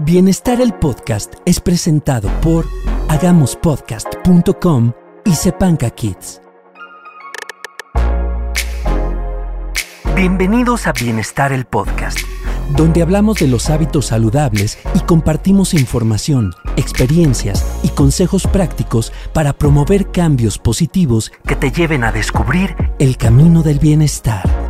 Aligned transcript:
Bienestar 0.00 0.60
el 0.60 0.74
podcast 0.74 1.34
es 1.44 1.58
presentado 1.58 2.30
por 2.40 2.66
hagamospodcast.com 3.08 4.92
y 5.24 5.34
Sepanca 5.34 5.90
Kids. 5.90 6.40
Bienvenidos 10.14 10.86
a 10.86 10.92
Bienestar 10.92 11.52
el 11.52 11.64
podcast, 11.64 12.20
donde 12.76 13.02
hablamos 13.02 13.40
de 13.40 13.48
los 13.48 13.70
hábitos 13.70 14.06
saludables 14.06 14.78
y 14.94 15.00
compartimos 15.00 15.74
información, 15.74 16.52
experiencias 16.76 17.66
y 17.82 17.88
consejos 17.88 18.46
prácticos 18.46 19.12
para 19.32 19.52
promover 19.52 20.12
cambios 20.12 20.58
positivos 20.58 21.32
que 21.44 21.56
te 21.56 21.72
lleven 21.72 22.04
a 22.04 22.12
descubrir 22.12 22.76
el 23.00 23.16
camino 23.16 23.64
del 23.64 23.80
bienestar. 23.80 24.67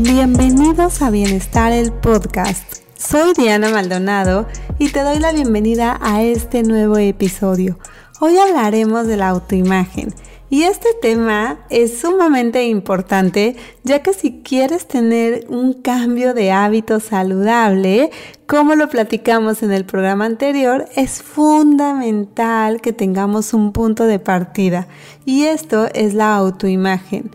Bienvenidos 0.00 1.02
a 1.02 1.10
Bienestar 1.10 1.72
el 1.72 1.90
Podcast. 1.90 2.84
Soy 2.96 3.32
Diana 3.36 3.70
Maldonado 3.70 4.46
y 4.78 4.90
te 4.90 5.02
doy 5.02 5.18
la 5.18 5.32
bienvenida 5.32 5.98
a 6.00 6.22
este 6.22 6.62
nuevo 6.62 6.98
episodio. 6.98 7.80
Hoy 8.20 8.38
hablaremos 8.38 9.08
de 9.08 9.16
la 9.16 9.30
autoimagen 9.30 10.14
y 10.50 10.62
este 10.62 10.90
tema 11.02 11.58
es 11.68 11.98
sumamente 11.98 12.68
importante 12.68 13.56
ya 13.82 14.00
que 14.04 14.12
si 14.12 14.40
quieres 14.42 14.86
tener 14.86 15.46
un 15.48 15.72
cambio 15.72 16.32
de 16.32 16.52
hábito 16.52 17.00
saludable, 17.00 18.12
como 18.46 18.76
lo 18.76 18.88
platicamos 18.88 19.64
en 19.64 19.72
el 19.72 19.84
programa 19.84 20.26
anterior, 20.26 20.86
es 20.94 21.24
fundamental 21.24 22.80
que 22.80 22.92
tengamos 22.92 23.52
un 23.52 23.72
punto 23.72 24.04
de 24.04 24.20
partida 24.20 24.86
y 25.24 25.46
esto 25.46 25.88
es 25.92 26.14
la 26.14 26.36
autoimagen. 26.36 27.32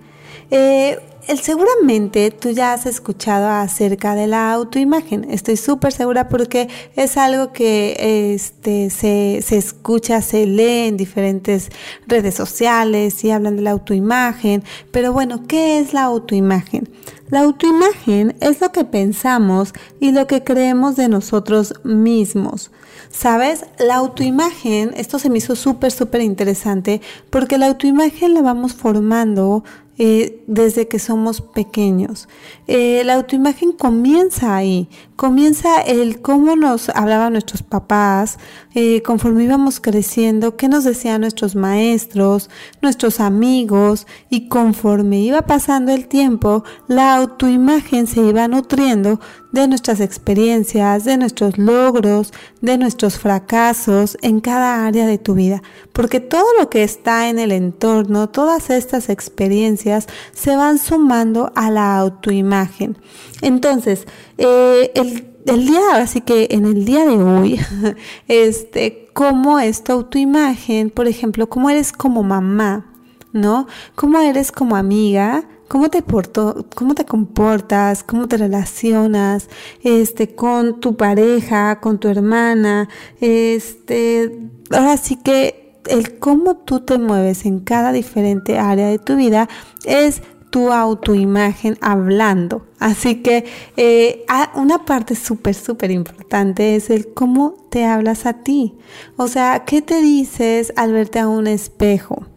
Eh, 0.50 0.98
seguramente 1.42 2.32
tú 2.32 2.50
ya 2.52 2.74
has 2.74 2.86
escuchado 2.86 3.48
acerca 3.48 4.16
de 4.16 4.28
la 4.28 4.54
autoimagen. 4.54 5.30
Estoy 5.30 5.58
súper 5.58 5.92
segura 5.92 6.30
porque 6.30 6.70
es 6.96 7.18
algo 7.18 7.54
que 7.54 8.34
este, 8.34 8.90
se, 8.90 9.42
se, 9.42 9.58
escucha, 9.58 10.22
se 10.22 10.46
lee 10.46 10.88
en 10.88 10.98
diferentes 10.98 11.70
redes 12.08 12.36
sociales 12.36 13.24
y 13.24 13.32
hablan 13.32 13.56
de 13.56 13.62
la 13.62 13.72
autoimagen. 13.72 14.64
Pero 14.92 15.14
bueno, 15.14 15.48
¿qué 15.48 15.80
es 15.80 15.94
la 15.94 16.04
autoimagen? 16.04 16.90
La 17.30 17.42
autoimagen 17.42 18.36
es 18.42 18.62
lo 18.62 18.72
que 18.72 18.86
pensamos 18.86 19.74
y 20.00 20.12
lo 20.12 20.28
que 20.28 20.44
creemos 20.44 20.96
de 20.96 21.10
nosotros 21.10 21.74
mismos. 21.84 22.72
¿Sabes? 23.10 23.66
La 23.80 23.96
autoimagen, 23.96 24.94
esto 24.96 25.20
se 25.20 25.30
me 25.30 25.38
hizo 25.38 25.56
súper, 25.56 25.92
súper 25.92 26.22
interesante 26.22 27.02
porque 27.30 27.58
la 27.58 27.68
autoimagen 27.68 28.34
la 28.34 28.42
vamos 28.42 28.74
formando 28.74 29.64
eh, 30.00 30.44
desde 30.48 30.88
que 30.88 30.98
somos 30.98 31.42
pequeños. 31.42 32.28
Eh, 32.66 33.04
la 33.06 33.14
autoimagen 33.14 33.74
comienza 33.74 34.56
ahí, 34.56 34.90
comienza 35.16 35.82
el 35.82 36.20
cómo 36.20 36.56
nos 36.56 36.90
hablaban 36.90 37.34
nuestros 37.34 37.62
papás, 37.62 38.40
eh, 38.74 39.04
conforme 39.04 39.44
íbamos 39.44 39.80
creciendo, 39.80 40.58
qué 40.58 40.68
nos 40.68 40.84
decían 40.84 41.22
nuestros 41.22 41.56
maestros, 41.56 42.50
nuestros 42.82 43.20
amigos, 43.20 44.08
y 44.32 44.48
conforme 44.48 45.20
iba 45.22 45.44
pasando 45.44 45.92
el 45.92 46.08
tiempo, 46.08 46.64
la 46.88 47.14
autoimagen 47.16 48.08
se 48.08 48.22
iba 48.22 48.48
nutriendo 48.48 49.20
de 49.52 49.68
nuestras 49.68 50.00
experiencias, 50.00 51.04
de 51.04 51.18
nuestros 51.18 51.60
logros, 51.60 52.34
de 52.62 52.80
nuestros 52.84 53.18
fracasos 53.18 54.18
en 54.22 54.40
cada 54.40 54.86
área 54.86 55.08
de 55.08 55.18
tu 55.18 55.34
vida. 55.34 55.64
Porque 55.92 56.20
todo 56.20 56.46
lo 56.60 56.70
que 56.70 56.84
está 56.84 57.30
en 57.30 57.40
el 57.40 57.52
entorno, 57.52 58.30
todas 58.30 58.70
estas 58.70 59.10
experiencias 59.10 60.08
se 60.34 60.56
van 60.56 60.78
sumando 60.78 61.52
a 61.56 61.72
la 61.72 61.98
autoimagen. 61.98 62.98
Entonces, 63.42 64.06
eh, 64.38 64.92
el, 64.94 65.34
el, 65.48 65.66
día, 65.66 65.96
así 65.96 66.22
que 66.22 66.50
en 66.52 66.66
el 66.66 66.86
día 66.86 67.06
de 67.06 67.18
hoy, 67.18 67.60
este, 68.28 69.10
cómo 69.14 69.60
es 69.60 69.84
tu 69.84 69.94
autoimagen, 69.94 70.90
por 70.90 71.08
ejemplo, 71.08 71.50
cómo 71.50 71.70
eres 71.70 71.92
como 71.92 72.22
mamá, 72.22 72.86
¿no? 73.32 73.68
¿Cómo 73.96 74.20
eres 74.20 74.52
como 74.52 74.76
amiga? 74.76 75.46
Cómo 75.74 76.94
te 76.94 77.06
comportas, 77.06 78.04
cómo 78.04 78.28
te 78.28 78.38
relacionas, 78.38 79.50
este, 79.82 80.36
con 80.36 80.80
tu 80.80 80.96
pareja, 80.96 81.80
con 81.80 81.98
tu 81.98 82.10
hermana, 82.10 82.90
este, 83.20 84.50
ahora 84.70 84.98
sí 84.98 85.16
que 85.16 85.80
el 85.88 86.20
cómo 86.20 86.58
tú 86.58 86.82
te 86.82 87.00
mueves 87.00 87.48
en 87.48 87.60
cada 87.60 87.92
diferente 87.92 88.60
área 88.60 88.88
de 88.88 89.00
tu 89.00 89.16
vida 89.16 89.50
es 89.84 90.22
tu 90.52 90.72
autoimagen 90.72 91.80
hablando. 91.82 92.68
Así 92.78 93.24
que 93.24 93.46
eh, 93.76 94.28
una 94.54 94.86
parte 94.86 95.16
súper, 95.16 95.56
súper 95.56 95.90
importante 95.90 96.76
es 96.76 96.92
el 96.92 97.16
cómo 97.16 97.56
te 97.72 97.86
hablas 97.86 98.28
a 98.28 98.44
ti. 98.44 98.76
O 99.18 99.28
sea, 99.28 99.66
¿qué 99.66 99.82
te 99.82 100.04
dices 100.04 100.72
al 100.76 100.94
verte 100.94 101.18
a 101.18 101.28
un 101.28 101.48
espejo? 101.48 102.28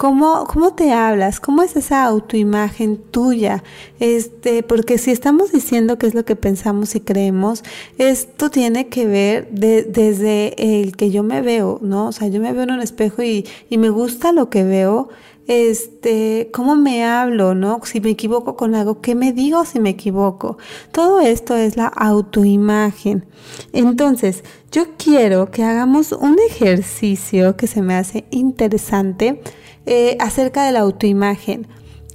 ¿Cómo, 0.00 0.46
¿Cómo 0.46 0.72
te 0.72 0.94
hablas? 0.94 1.40
¿Cómo 1.40 1.60
es 1.60 1.76
esa 1.76 2.04
autoimagen 2.04 2.96
tuya? 2.96 3.62
Este, 3.98 4.62
porque 4.62 4.96
si 4.96 5.10
estamos 5.10 5.52
diciendo 5.52 5.98
qué 5.98 6.06
es 6.06 6.14
lo 6.14 6.24
que 6.24 6.36
pensamos 6.36 6.94
y 6.94 7.00
creemos, 7.00 7.62
esto 7.98 8.50
tiene 8.50 8.88
que 8.88 9.06
ver 9.06 9.50
desde 9.50 10.54
el 10.80 10.96
que 10.96 11.10
yo 11.10 11.22
me 11.22 11.42
veo, 11.42 11.80
¿no? 11.82 12.06
O 12.06 12.12
sea, 12.12 12.28
yo 12.28 12.40
me 12.40 12.54
veo 12.54 12.62
en 12.62 12.70
un 12.70 12.80
espejo 12.80 13.22
y, 13.22 13.46
y 13.68 13.76
me 13.76 13.90
gusta 13.90 14.32
lo 14.32 14.48
que 14.48 14.64
veo, 14.64 15.10
este, 15.48 16.48
cómo 16.50 16.76
me 16.76 17.04
hablo, 17.04 17.54
¿no? 17.54 17.82
Si 17.84 18.00
me 18.00 18.08
equivoco 18.08 18.56
con 18.56 18.74
algo, 18.74 19.02
¿qué 19.02 19.14
me 19.14 19.34
digo 19.34 19.66
si 19.66 19.80
me 19.80 19.90
equivoco? 19.90 20.56
Todo 20.92 21.20
esto 21.20 21.56
es 21.56 21.76
la 21.76 21.88
autoimagen. 21.88 23.26
Entonces, 23.74 24.44
yo 24.72 24.84
quiero 24.96 25.50
que 25.50 25.62
hagamos 25.62 26.12
un 26.12 26.38
ejercicio 26.48 27.58
que 27.58 27.66
se 27.66 27.82
me 27.82 27.96
hace 27.96 28.24
interesante 28.30 29.42
eh, 29.86 30.16
acerca 30.20 30.64
de 30.64 30.72
la 30.72 30.80
autoimagen. 30.80 31.66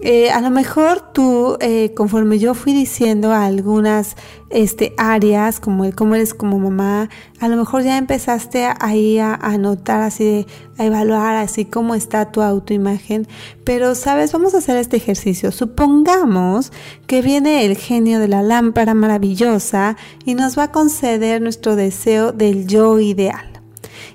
Eh, 0.01 0.29
a 0.29 0.41
lo 0.41 0.49
mejor 0.49 1.13
tú, 1.13 1.57
eh, 1.61 1.93
conforme 1.95 2.37
yo 2.37 2.53
fui 2.53 2.73
diciendo 2.73 3.31
algunas 3.31 4.17
este, 4.49 4.93
áreas, 4.97 5.61
como 5.61 5.85
el 5.85 5.95
cómo 5.95 6.15
eres 6.15 6.33
como 6.33 6.59
mamá, 6.59 7.09
a 7.39 7.47
lo 7.47 7.55
mejor 7.55 7.83
ya 7.83 7.97
empezaste 7.97 8.67
ahí 8.81 9.19
a, 9.19 9.33
a 9.35 9.57
notar, 9.57 10.01
así 10.01 10.45
a 10.77 10.85
evaluar 10.85 11.35
así 11.35 11.63
cómo 11.63 11.95
está 11.95 12.31
tu 12.31 12.41
autoimagen. 12.41 13.25
Pero, 13.63 13.95
sabes, 13.95 14.33
vamos 14.33 14.53
a 14.53 14.57
hacer 14.57 14.75
este 14.75 14.97
ejercicio. 14.97 15.51
Supongamos 15.53 16.73
que 17.07 17.21
viene 17.21 17.65
el 17.65 17.77
genio 17.77 18.19
de 18.19 18.27
la 18.27 18.43
lámpara 18.43 18.93
maravillosa 18.93 19.95
y 20.25 20.35
nos 20.35 20.57
va 20.57 20.63
a 20.63 20.71
conceder 20.71 21.41
nuestro 21.41 21.77
deseo 21.77 22.33
del 22.33 22.67
yo 22.67 22.99
ideal. 22.99 23.54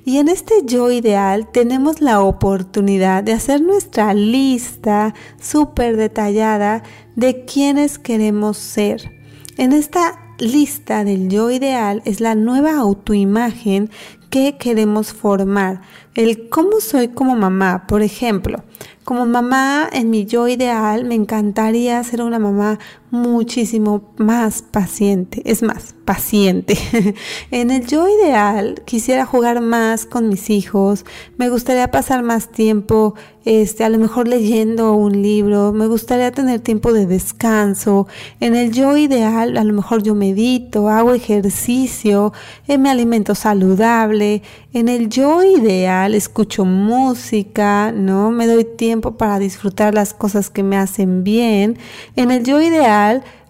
Y 0.05 0.19
en 0.19 0.29
este 0.29 0.55
yo 0.65 0.91
ideal 0.91 1.49
tenemos 1.53 2.01
la 2.01 2.21
oportunidad 2.21 3.23
de 3.23 3.33
hacer 3.33 3.61
nuestra 3.61 4.15
lista 4.15 5.15
súper 5.41 5.97
detallada 5.97 6.83
de 7.17 7.45
quiénes 7.45 7.99
queremos 7.99 8.57
ser. 8.57 9.11
En 9.57 9.73
esta 9.73 10.35
lista 10.39 11.05
del 11.05 11.29
yo 11.29 11.51
ideal 11.51 12.03
es 12.05 12.21
la 12.21 12.35
nueva 12.35 12.77
autoimagen 12.77 13.91
que 14.31 14.57
queremos 14.57 15.13
formar. 15.13 15.83
El 16.15 16.49
cómo 16.49 16.81
soy 16.81 17.09
como 17.09 17.37
mamá, 17.37 17.87
por 17.87 18.03
ejemplo. 18.03 18.62
Como 19.05 19.27
mamá, 19.27 19.89
en 19.93 20.09
mi 20.09 20.25
yo 20.25 20.47
ideal, 20.49 21.05
me 21.05 21.17
encantaría 21.17 22.03
ser 22.05 22.23
una 22.23 22.39
mamá 22.39 22.79
muchísimo 23.10 24.12
más 24.16 24.62
paciente. 24.62 25.43
Es 25.44 25.62
más, 25.62 25.94
paciente. 26.10 26.76
en 27.53 27.71
el 27.71 27.87
yo 27.87 28.09
ideal, 28.09 28.82
quisiera 28.84 29.25
jugar 29.26 29.60
más 29.60 30.06
con 30.06 30.28
mis 30.28 30.50
hijos. 30.50 31.05
Me 31.37 31.49
gustaría 31.49 31.90
pasar 31.93 32.25
más 32.25 32.50
tiempo, 32.50 33.14
este, 33.44 33.85
a 33.85 33.88
lo 33.88 33.99
mejor 33.99 34.26
leyendo 34.26 34.93
un 34.94 35.23
libro. 35.23 35.73
Me 35.73 35.87
gustaría 35.87 36.32
tener 36.32 36.58
tiempo 36.58 36.93
de 36.93 37.06
descanso. 37.06 38.08
En 38.40 38.56
el 38.56 38.73
yo 38.73 38.96
ideal, 38.96 39.56
a 39.56 39.62
lo 39.62 39.73
mejor 39.73 40.02
yo 40.02 40.17
medito, 40.17 40.88
hago 40.88 41.14
ejercicio, 41.14 42.32
eh, 42.67 42.76
me 42.76 42.90
alimento 42.90 43.37
saludable. 43.37 44.43
En 44.73 44.88
el 44.88 45.08
yo 45.08 45.44
ideal, 45.44 46.14
escucho 46.17 46.64
música, 46.64 47.93
¿no? 47.93 48.32
Me 48.32 48.49
doy 48.49 48.64
tiempo 48.64 49.17
para 49.17 49.38
disfrutar 49.38 49.94
las 49.94 50.12
cosas 50.12 50.50
que 50.50 50.64
me 50.64 50.76
hacen 50.76 51.23
bien. 51.23 51.79
En 52.17 52.32
el 52.32 52.44
yo 52.44 52.61
ideal, 52.61 53.00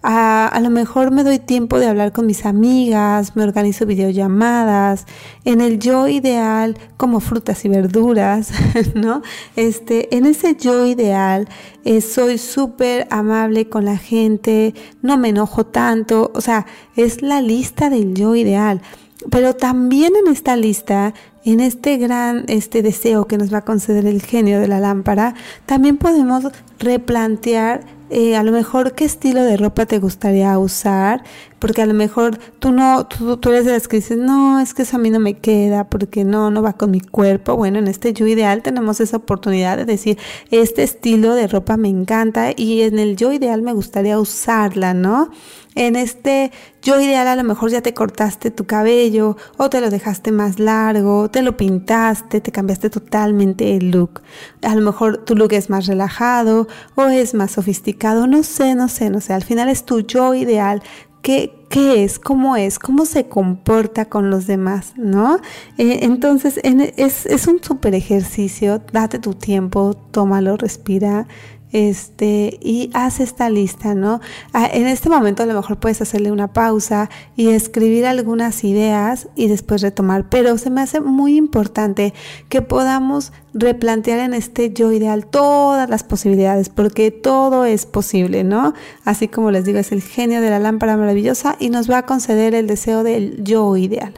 a, 0.03 0.47
a, 0.47 0.59
lo 0.61 0.69
mejor 0.69 1.11
me 1.11 1.23
doy 1.23 1.37
tiempo 1.37 1.77
de 1.77 1.87
hablar 1.87 2.11
con 2.11 2.25
mis 2.25 2.45
amigas, 2.45 3.35
me 3.35 3.43
organizo 3.43 3.85
videollamadas, 3.85 5.05
en 5.45 5.61
el 5.61 5.79
yo 5.79 6.07
ideal 6.07 6.77
como 6.97 7.19
frutas 7.19 7.63
y 7.65 7.69
verduras, 7.69 8.51
¿no? 8.95 9.21
Este, 9.55 10.15
en 10.15 10.25
ese 10.25 10.55
yo 10.55 10.85
ideal 10.85 11.47
eh, 11.85 12.01
soy 12.01 12.37
súper 12.37 13.07
amable 13.11 13.69
con 13.69 13.85
la 13.85 13.97
gente, 13.97 14.73
no 15.01 15.17
me 15.17 15.29
enojo 15.29 15.65
tanto, 15.65 16.31
o 16.33 16.41
sea, 16.41 16.65
es 16.95 17.21
la 17.21 17.41
lista 17.41 17.89
del 17.89 18.13
yo 18.13 18.35
ideal. 18.35 18.81
Pero 19.29 19.55
también 19.55 20.13
en 20.15 20.31
esta 20.31 20.55
lista, 20.55 21.13
en 21.45 21.59
este 21.59 21.97
gran 21.97 22.45
este 22.47 22.81
deseo 22.81 23.27
que 23.27 23.37
nos 23.37 23.53
va 23.53 23.59
a 23.59 23.65
conceder 23.65 24.07
el 24.07 24.21
genio 24.23 24.59
de 24.59 24.67
la 24.67 24.79
lámpara, 24.79 25.35
también 25.67 25.97
podemos 25.97 26.45
replantear 26.79 27.81
eh, 28.11 28.35
a 28.35 28.43
lo 28.43 28.51
mejor 28.51 28.93
qué 28.93 29.05
estilo 29.05 29.43
de 29.43 29.57
ropa 29.57 29.85
te 29.85 29.99
gustaría 29.99 30.57
usar, 30.59 31.23
porque 31.59 31.81
a 31.81 31.85
lo 31.85 31.93
mejor 31.93 32.37
tú 32.59 32.71
no, 32.71 33.07
tú, 33.07 33.37
tú, 33.37 33.49
eres 33.49 33.65
de 33.65 33.71
las 33.71 33.87
que 33.87 33.97
dices, 33.97 34.17
no, 34.17 34.59
es 34.59 34.73
que 34.73 34.81
eso 34.81 34.97
a 34.97 34.99
mí 34.99 35.09
no 35.09 35.19
me 35.19 35.35
queda, 35.35 35.85
porque 35.89 36.25
no, 36.25 36.51
no 36.51 36.61
va 36.61 36.73
con 36.73 36.91
mi 36.91 36.99
cuerpo. 36.99 37.55
Bueno, 37.55 37.79
en 37.79 37.87
este 37.87 38.13
yo 38.13 38.27
ideal 38.27 38.61
tenemos 38.63 38.99
esa 38.99 39.17
oportunidad 39.17 39.77
de 39.77 39.85
decir, 39.85 40.17
este 40.49 40.83
estilo 40.83 41.35
de 41.35 41.47
ropa 41.47 41.77
me 41.77 41.89
encanta 41.89 42.51
y 42.55 42.81
en 42.81 42.99
el 42.99 43.15
yo 43.15 43.31
ideal 43.31 43.61
me 43.61 43.73
gustaría 43.73 44.19
usarla, 44.19 44.93
¿no? 44.93 45.31
En 45.75 45.95
este 45.95 46.51
yo 46.81 46.99
ideal 46.99 47.27
a 47.27 47.35
lo 47.35 47.43
mejor 47.43 47.69
ya 47.69 47.81
te 47.81 47.93
cortaste 47.93 48.51
tu 48.51 48.65
cabello 48.65 49.37
o 49.57 49.69
te 49.69 49.79
lo 49.79 49.89
dejaste 49.89 50.31
más 50.31 50.59
largo, 50.59 51.29
te 51.29 51.41
lo 51.41 51.55
pintaste, 51.55 52.41
te 52.41 52.51
cambiaste 52.51 52.89
totalmente 52.89 53.77
el 53.77 53.91
look. 53.91 54.21
A 54.63 54.75
lo 54.75 54.81
mejor 54.81 55.19
tu 55.19 55.35
look 55.35 55.53
es 55.53 55.69
más 55.69 55.87
relajado 55.87 56.67
o 56.95 57.03
es 57.03 57.33
más 57.33 57.51
sofisticado, 57.51 58.27
no 58.27 58.43
sé, 58.43 58.75
no 58.75 58.89
sé, 58.89 59.09
no 59.09 59.21
sé. 59.21 59.33
Al 59.33 59.43
final 59.43 59.69
es 59.69 59.85
tu 59.85 60.01
yo 60.01 60.33
ideal. 60.33 60.81
¿Qué, 61.21 61.53
qué 61.69 62.03
es? 62.03 62.17
¿Cómo 62.17 62.55
es? 62.55 62.79
¿Cómo 62.79 63.05
se 63.05 63.27
comporta 63.27 64.05
con 64.05 64.31
los 64.31 64.47
demás? 64.47 64.93
¿No? 64.97 65.35
Eh, 65.77 65.99
entonces 66.01 66.59
es, 66.63 67.27
es 67.27 67.47
un 67.47 67.63
super 67.63 67.93
ejercicio. 67.93 68.81
Date 68.91 69.19
tu 69.19 69.35
tiempo, 69.35 69.93
tómalo, 69.93 70.57
respira 70.57 71.27
este, 71.71 72.57
y 72.61 72.89
haz 72.93 73.19
esta 73.19 73.49
lista, 73.49 73.95
¿no? 73.95 74.19
En 74.53 74.87
este 74.87 75.09
momento 75.09 75.43
a 75.43 75.45
lo 75.45 75.53
mejor 75.53 75.79
puedes 75.79 76.01
hacerle 76.01 76.31
una 76.31 76.53
pausa 76.53 77.09
y 77.35 77.49
escribir 77.49 78.05
algunas 78.05 78.63
ideas 78.63 79.29
y 79.35 79.47
después 79.47 79.81
retomar, 79.81 80.29
pero 80.29 80.57
se 80.57 80.69
me 80.69 80.81
hace 80.81 81.01
muy 81.01 81.37
importante 81.37 82.13
que 82.49 82.61
podamos 82.61 83.31
replantear 83.53 84.19
en 84.19 84.33
este 84.33 84.71
yo 84.71 84.91
ideal 84.91 85.25
todas 85.25 85.89
las 85.89 86.03
posibilidades, 86.03 86.69
porque 86.69 87.11
todo 87.11 87.65
es 87.65 87.85
posible, 87.85 88.43
¿no? 88.43 88.73
Así 89.05 89.27
como 89.27 89.51
les 89.51 89.65
digo, 89.65 89.79
es 89.79 89.91
el 89.91 90.01
genio 90.01 90.41
de 90.41 90.49
la 90.49 90.59
lámpara 90.59 90.97
maravillosa 90.97 91.55
y 91.59 91.69
nos 91.69 91.89
va 91.89 91.99
a 91.99 92.05
conceder 92.05 92.55
el 92.55 92.67
deseo 92.67 93.03
del 93.03 93.43
yo 93.43 93.75
ideal. 93.77 94.13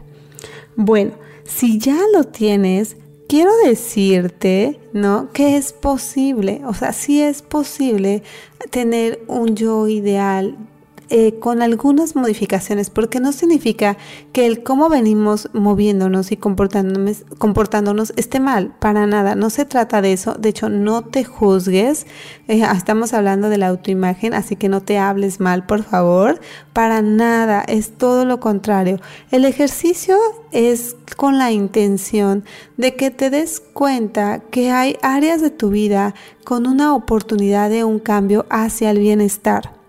Bueno, 0.76 1.12
si 1.46 1.78
ya 1.78 1.98
lo 2.14 2.24
tienes, 2.24 2.98
quiero 3.28 3.52
decirte, 3.66 4.80
¿no? 4.94 5.30
Que 5.34 5.58
es 5.58 5.74
posible, 5.74 6.62
o 6.66 6.74
sea, 6.74 6.94
sí 6.94 7.22
es 7.22 7.42
posible 7.42 8.24
tener 8.70 9.24
un 9.28 9.56
yo 9.56 9.88
ideal 9.88 10.58
eh, 11.16 11.38
con 11.38 11.62
algunas 11.62 12.16
modificaciones, 12.16 12.90
porque 12.90 13.20
no 13.20 13.34
significa 13.34 13.98
que 14.32 14.48
el 14.48 14.64
cómo 14.64 14.90
venimos 14.90 15.48
moviéndonos 15.54 16.32
y 16.32 16.38
comportándonos, 16.38 18.14
esté 18.16 18.40
mal, 18.40 18.74
para 18.80 19.06
nada, 19.06 19.36
no 19.36 19.52
se 19.52 19.66
trata 19.66 20.02
de 20.02 20.12
eso, 20.12 20.34
de 20.34 20.50
hecho 20.50 20.70
no 20.70 21.04
te 21.04 21.24
juzgues, 21.24 22.08
eh, 22.48 22.64
estamos 22.76 23.14
hablando 23.14 23.50
de 23.50 23.60
la 23.60 23.68
autoimagen, 23.68 24.34
así 24.34 24.56
que 24.56 24.70
no 24.70 24.82
te 24.82 24.98
hables 24.98 25.40
mal, 25.40 25.68
por 25.68 25.84
favor, 25.84 26.42
para 26.74 27.04
nada, 27.04 27.62
es 27.62 27.92
todo 27.96 28.26
lo 28.26 28.40
contrario. 28.40 29.00
El 29.30 29.46
ejercicio 29.46 30.18
es 30.52 30.96
con 31.16 31.38
la 31.38 31.52
intención 31.52 32.44
de 32.78 32.96
que 32.96 33.12
te 33.12 33.30
des 33.30 33.60
cuenta 33.60 34.40
que 34.50 34.72
hay 34.72 34.98
áreas 35.04 35.42
de 35.42 35.52
tu 35.52 35.70
vida 35.70 36.16
con 36.44 36.66
una 36.66 36.96
oportunidad 36.96 37.70
de 37.70 37.84
un 37.84 38.00
cambio 38.00 38.48
hacia 38.50 38.90
el 38.90 38.98
bienestar. 38.98 39.83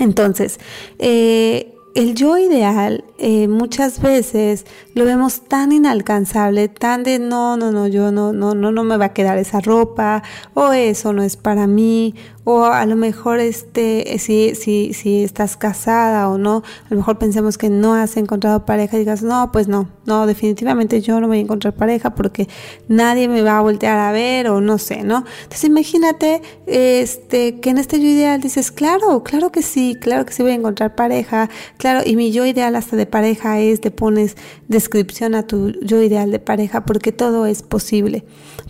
Entonces, 0.00 0.58
eh, 0.98 1.74
el 1.94 2.14
yo 2.14 2.38
ideal 2.38 3.04
eh, 3.22 3.48
muchas 3.48 4.00
veces 4.00 4.64
lo 4.94 5.04
vemos 5.04 5.42
tan 5.42 5.72
inalcanzable, 5.72 6.68
tan 6.68 7.02
de 7.02 7.18
no, 7.18 7.58
no, 7.58 7.70
no, 7.70 7.86
yo 7.86 8.10
no, 8.10 8.32
no, 8.32 8.54
no, 8.54 8.72
no 8.72 8.82
me 8.82 8.96
va 8.96 9.06
a 9.06 9.12
quedar 9.12 9.36
esa 9.36 9.60
ropa, 9.60 10.22
o 10.54 10.72
eso 10.72 11.12
no 11.12 11.22
es 11.22 11.36
para 11.36 11.66
mí, 11.66 12.14
o 12.44 12.64
a 12.64 12.86
lo 12.86 12.96
mejor 12.96 13.38
este, 13.38 14.18
si, 14.18 14.54
si, 14.54 14.94
si 14.94 15.22
estás 15.22 15.56
casada 15.56 16.28
o 16.28 16.38
no, 16.38 16.62
a 16.86 16.86
lo 16.90 16.96
mejor 16.96 17.18
pensemos 17.18 17.58
que 17.58 17.68
no 17.68 17.94
has 17.94 18.16
encontrado 18.16 18.64
pareja 18.64 18.96
y 18.96 19.00
digas, 19.00 19.22
no, 19.22 19.52
pues 19.52 19.68
no, 19.68 19.88
no, 20.06 20.26
definitivamente 20.26 21.00
yo 21.00 21.20
no 21.20 21.28
voy 21.28 21.38
a 21.38 21.40
encontrar 21.40 21.74
pareja 21.74 22.14
porque 22.14 22.48
nadie 22.88 23.28
me 23.28 23.42
va 23.42 23.58
a 23.58 23.60
voltear 23.60 23.98
a 23.98 24.12
ver 24.12 24.48
o 24.48 24.60
no 24.60 24.78
sé, 24.78 25.02
¿no? 25.02 25.24
Entonces 25.42 25.64
imagínate 25.64 26.42
este, 26.66 27.60
que 27.60 27.70
en 27.70 27.78
este 27.78 28.00
yo 28.00 28.06
ideal 28.06 28.40
dices, 28.40 28.70
claro, 28.70 29.22
claro 29.22 29.52
que 29.52 29.62
sí, 29.62 29.96
claro 30.00 30.24
que 30.24 30.32
sí 30.32 30.42
voy 30.42 30.52
a 30.52 30.54
encontrar 30.54 30.94
pareja, 30.94 31.50
claro, 31.76 32.00
y 32.04 32.16
mi 32.16 32.32
yo 32.32 32.46
ideal 32.46 32.74
hasta 32.74 32.96
de 32.96 33.06
pareja 33.10 33.60
es, 33.60 33.80
te 33.80 33.90
pones 33.90 34.36
descripción 34.68 35.34
a 35.34 35.46
tu 35.46 35.72
yo 35.82 36.02
ideal 36.02 36.30
de 36.30 36.38
pareja 36.38 36.84
porque 36.84 37.12
todo 37.12 37.46
es 37.46 37.62
posible. 37.62 38.24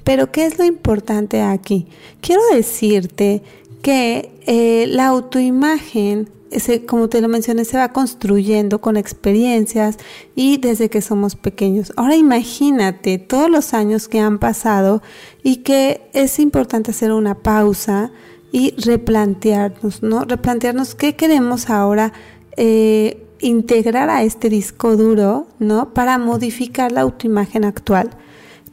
Pero 0.04 0.32
¿qué 0.32 0.46
es 0.46 0.58
lo 0.58 0.64
importante 0.64 1.42
aquí? 1.42 1.86
Quiero 2.20 2.42
decirte 2.52 3.42
que 3.82 4.32
eh, 4.46 4.86
la 4.88 5.06
autoimagen, 5.06 6.28
ese, 6.50 6.84
como 6.84 7.08
te 7.08 7.20
lo 7.20 7.28
mencioné, 7.28 7.64
se 7.64 7.78
va 7.78 7.92
construyendo 7.92 8.80
con 8.80 8.96
experiencias 8.96 9.96
y 10.34 10.58
desde 10.58 10.90
que 10.90 11.00
somos 11.00 11.36
pequeños. 11.36 11.92
Ahora 11.96 12.16
imagínate 12.16 13.18
todos 13.18 13.50
los 13.50 13.74
años 13.74 14.08
que 14.08 14.20
han 14.20 14.38
pasado 14.38 15.02
y 15.42 15.58
que 15.58 16.08
es 16.12 16.38
importante 16.38 16.90
hacer 16.90 17.12
una 17.12 17.36
pausa 17.36 18.10
y 18.52 18.74
replantearnos, 18.76 20.02
¿no? 20.02 20.24
Replantearnos 20.24 20.94
qué 20.94 21.14
queremos 21.14 21.70
ahora 21.70 22.12
eh, 22.56 23.26
integrar 23.40 24.10
a 24.10 24.22
este 24.22 24.48
disco 24.48 24.96
duro, 24.96 25.46
¿no? 25.58 25.92
Para 25.92 26.18
modificar 26.18 26.92
la 26.92 27.02
autoimagen 27.02 27.64
actual. 27.64 28.10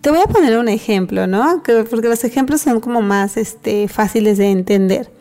Te 0.02 0.10
voy 0.12 0.20
a 0.20 0.28
poner 0.28 0.58
un 0.58 0.70
ejemplo, 0.70 1.28
¿no? 1.28 1.64
Porque 1.90 2.08
los 2.08 2.24
ejemplos 2.24 2.62
son 2.62 2.80
como 2.80 3.02
más 3.02 3.38
este, 3.38 3.88
fáciles 3.88 4.38
de 4.38 4.52
entender. 4.52 5.12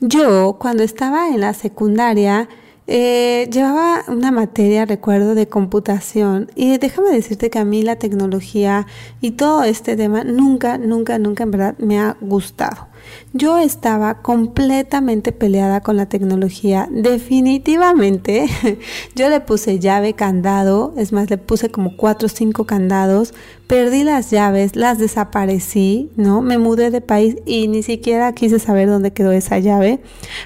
Yo, 0.00 0.56
cuando 0.58 0.82
estaba 0.82 1.28
en 1.28 1.40
la 1.40 1.54
secundaria, 1.54 2.48
eh, 2.86 3.48
llevaba 3.50 4.04
una 4.08 4.30
materia, 4.30 4.84
recuerdo, 4.84 5.34
de 5.34 5.48
computación 5.48 6.50
y 6.54 6.76
déjame 6.76 7.10
decirte 7.10 7.48
que 7.48 7.58
a 7.58 7.64
mí 7.64 7.82
la 7.82 7.96
tecnología 7.96 8.86
y 9.22 9.32
todo 9.32 9.64
este 9.64 9.96
tema 9.96 10.22
nunca, 10.22 10.76
nunca, 10.76 11.18
nunca 11.18 11.44
en 11.44 11.50
verdad 11.50 11.74
me 11.78 11.98
ha 11.98 12.16
gustado. 12.20 12.88
Yo 13.32 13.58
estaba 13.58 14.22
completamente 14.22 15.32
peleada 15.32 15.80
con 15.80 15.96
la 15.96 16.06
tecnología. 16.06 16.88
Definitivamente, 16.90 18.46
yo 19.16 19.28
le 19.28 19.40
puse 19.40 19.78
llave, 19.78 20.14
candado, 20.14 20.94
es 20.96 21.12
más, 21.12 21.30
le 21.30 21.38
puse 21.38 21.70
como 21.70 21.96
cuatro 21.96 22.26
o 22.26 22.28
cinco 22.28 22.64
candados, 22.64 23.34
perdí 23.66 24.04
las 24.04 24.30
llaves, 24.30 24.76
las 24.76 24.98
desaparecí, 24.98 26.10
¿no? 26.16 26.42
Me 26.42 26.58
mudé 26.58 26.90
de 26.90 27.00
país 27.00 27.36
y 27.44 27.66
ni 27.66 27.82
siquiera 27.82 28.32
quise 28.34 28.58
saber 28.58 28.88
dónde 28.88 29.12
quedó 29.12 29.32
esa 29.32 29.58
llave. 29.58 30.00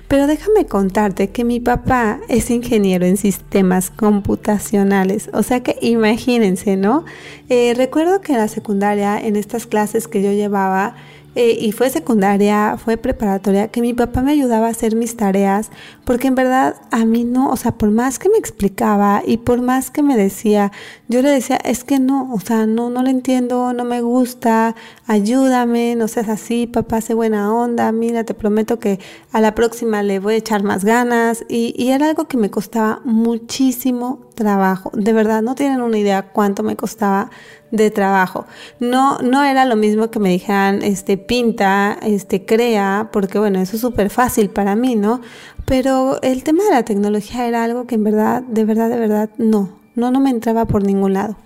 Pero 0.07 0.27
déjame 0.27 0.67
contarte 0.67 1.29
que 1.31 1.45
mi 1.45 1.61
papá 1.61 2.21
es 2.29 2.51
ingeniero 2.51 3.07
en 3.07 3.17
sistemas 3.17 3.91
computacionales. 3.91 5.29
O 5.33 5.43
sea 5.43 5.63
que 5.63 5.77
imagínense, 5.83 6.77
¿no? 6.77 7.05
Eh, 7.49 7.75
recuerdo 7.77 8.21
que 8.21 8.33
en 8.33 8.39
la 8.39 8.49
secundaria, 8.49 9.19
en 9.21 9.37
estas 9.37 9.67
clases 9.67 10.09
que 10.09 10.23
yo 10.23 10.33
llevaba, 10.33 10.95
eh, 11.35 11.57
y 11.61 11.73
fue 11.73 11.91
secundaria, 11.91 12.77
fue 12.83 12.97
preparatoria, 12.97 13.69
que 13.69 13.81
mi 13.81 13.95
papá 13.95 14.23
me 14.23 14.33
ayudaba 14.33 14.67
a 14.67 14.71
hacer 14.71 14.97
mis 14.97 15.17
tareas, 15.17 15.71
porque 16.05 16.29
en 16.29 16.35
verdad 16.35 16.77
a 16.91 17.05
mí 17.05 17.25
no, 17.25 17.51
o 17.51 17.57
sea, 17.57 17.73
por 17.73 17.91
más 17.91 18.19
que 18.19 18.29
me 18.29 18.39
explicaba 18.39 19.23
y 19.25 19.37
por 19.39 19.61
más 19.61 19.91
que 19.91 20.03
me 20.03 20.17
decía, 20.17 20.73
yo 21.09 21.23
le 21.23 21.31
decía, 21.31 21.57
es 21.57 21.85
que 21.85 21.99
no, 21.99 22.33
o 22.33 22.41
sea, 22.41 22.67
no, 22.67 22.91
no 22.91 23.03
lo 23.03 23.09
entiendo, 23.09 23.73
no 23.73 23.85
me 23.85 24.01
gusta, 24.01 24.75
ayúdame, 25.07 25.95
no 25.97 26.09
seas 26.09 26.29
así, 26.29 26.67
papá, 26.67 27.01
sé 27.01 27.15
buena 27.15 27.53
onda, 27.53 27.93
mira, 27.93 28.25
te 28.25 28.35
prometo 28.35 28.79
que 28.79 28.99
a 29.33 29.41
la 29.41 29.55
próxima 29.55 30.03
le 30.03 30.19
voy 30.19 30.35
a 30.35 30.39
echar 30.39 30.63
más 30.63 30.85
ganas, 30.85 31.45
y, 31.49 31.75
y 31.77 31.91
era 31.91 32.09
algo 32.09 32.27
que 32.27 32.37
me 32.37 32.51
costaba 32.51 33.01
muchísimo 33.05 34.28
trabajo, 34.39 34.91
de 34.95 35.13
verdad, 35.13 35.43
no 35.43 35.55
tienen 35.55 35.83
una 35.83 35.99
idea 35.99 36.23
cuánto 36.23 36.63
me 36.63 36.77
costaba 36.77 37.31
de 37.71 37.91
trabajo. 37.91 38.47
No, 38.81 39.19
no 39.19 39.45
era 39.45 39.65
lo 39.67 39.77
mismo 39.77 40.11
que 40.11 40.21
me 40.21 40.31
dijeran, 40.31 40.83
este, 40.83 41.19
pinta, 41.19 41.99
este, 42.03 42.47
crea, 42.47 43.11
porque 43.13 43.39
bueno, 43.39 43.61
eso 43.61 43.77
es 43.77 43.83
súper 43.83 44.09
fácil 44.09 44.49
para 44.49 44.77
mí, 44.77 44.97
¿no? 44.97 45.21
Pero 45.67 46.23
el 46.23 46.45
tema 46.45 46.65
de 46.65 46.71
la 46.71 46.85
tecnología 46.85 47.47
era 47.47 47.65
algo 47.65 47.87
que 47.87 47.97
en 47.97 48.05
verdad, 48.05 48.43
de 48.43 48.65
verdad, 48.65 48.89
de 48.89 48.99
verdad, 48.99 49.31
no, 49.37 49.79
no, 49.95 50.11
no 50.11 50.21
me 50.21 50.31
entraba 50.31 50.65
por 50.65 50.83
ningún 50.83 51.13
lado. 51.13 51.37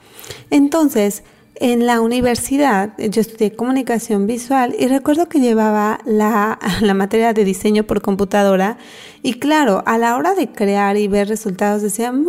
Entonces, 0.51 1.25
en 1.63 1.87
la 1.87 2.01
universidad 2.01 2.91
yo 2.99 3.21
estudié 3.21 3.55
comunicación 3.55 4.27
visual 4.27 4.75
y 4.77 4.89
recuerdo 4.89 5.29
que 5.29 5.39
llevaba 5.39 6.01
la, 6.05 6.59
la, 6.81 6.93
materia 6.93 7.33
de 7.33 7.45
diseño 7.45 7.85
por 7.85 8.03
computadora 8.03 8.79
y 9.23 9.35
claro, 9.35 9.85
a 9.87 9.97
la 9.97 10.17
hora 10.17 10.35
de 10.35 10.49
crear 10.51 10.97
y 10.97 11.07
ver 11.07 11.29
resultados 11.29 11.81
decía, 11.81 12.11
mm, 12.11 12.27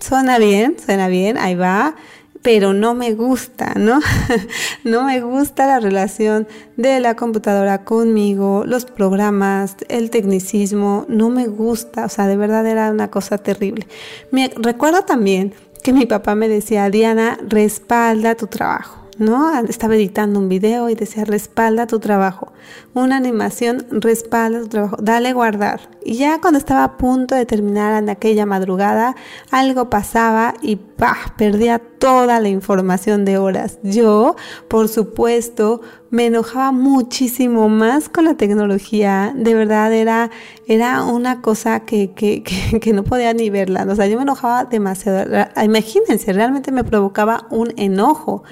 suena 0.00 0.38
bien, 0.38 0.74
suena 0.84 1.06
bien, 1.06 1.38
ahí 1.38 1.54
va, 1.54 1.94
pero 2.42 2.74
no 2.74 2.94
me 2.94 3.14
gusta, 3.14 3.74
¿no? 3.76 4.00
no 4.84 5.04
me 5.04 5.20
gusta 5.20 5.68
la 5.68 5.78
relación 5.78 6.48
de 6.76 6.98
la 6.98 7.14
computadora 7.14 7.84
conmigo, 7.84 8.64
los 8.66 8.86
programas, 8.86 9.76
el 9.88 10.10
tecnicismo, 10.10 11.06
no 11.08 11.30
me 11.30 11.46
gusta, 11.46 12.06
o 12.06 12.08
sea, 12.08 12.26
de 12.26 12.36
verdad 12.36 12.66
era 12.66 12.90
una 12.90 13.08
cosa 13.08 13.38
terrible. 13.38 13.86
Me 14.32 14.50
recuerdo 14.56 15.04
también 15.04 15.54
que 15.84 15.92
mi 15.92 16.06
papá 16.06 16.34
me 16.34 16.48
decía, 16.48 16.88
Diana, 16.88 17.38
respalda 17.46 18.34
tu 18.36 18.46
trabajo. 18.46 19.04
¿no? 19.18 19.56
Estaba 19.68 19.94
editando 19.94 20.40
un 20.40 20.48
video 20.48 20.88
y 20.88 20.94
decía, 20.94 21.26
respalda 21.26 21.86
tu 21.86 22.00
trabajo. 22.00 22.52
Una 22.94 23.18
animación, 23.18 23.86
respalda 23.90 24.62
tu 24.62 24.68
trabajo. 24.68 24.96
Dale 25.00 25.34
guardar. 25.34 25.82
Y 26.02 26.14
ya 26.14 26.40
cuando 26.40 26.58
estaba 26.58 26.84
a 26.84 26.96
punto 26.96 27.34
de 27.34 27.44
terminar 27.44 28.02
en 28.02 28.08
aquella 28.08 28.46
madrugada, 28.46 29.14
algo 29.50 29.90
pasaba 29.90 30.54
y 30.62 30.76
¡pah! 30.76 31.34
perdía 31.36 31.82
toda 32.04 32.38
la 32.38 32.50
información 32.50 33.24
de 33.24 33.38
horas. 33.38 33.78
Yo, 33.82 34.36
por 34.68 34.90
supuesto, 34.90 35.80
me 36.10 36.26
enojaba 36.26 36.70
muchísimo 36.70 37.70
más 37.70 38.10
con 38.10 38.26
la 38.26 38.34
tecnología. 38.36 39.32
De 39.34 39.54
verdad 39.54 39.90
era, 39.90 40.30
era 40.66 41.02
una 41.02 41.40
cosa 41.40 41.80
que, 41.80 42.12
que, 42.12 42.42
que, 42.82 42.92
no 42.92 43.04
podía 43.04 43.32
ni 43.32 43.48
verla. 43.48 43.86
O 43.88 43.96
sea, 43.96 44.06
yo 44.06 44.18
me 44.18 44.24
enojaba 44.24 44.66
demasiado. 44.66 45.46
Imagínense, 45.64 46.34
realmente 46.34 46.72
me 46.72 46.84
provocaba 46.84 47.46
un 47.48 47.72
enojo. 47.78 48.44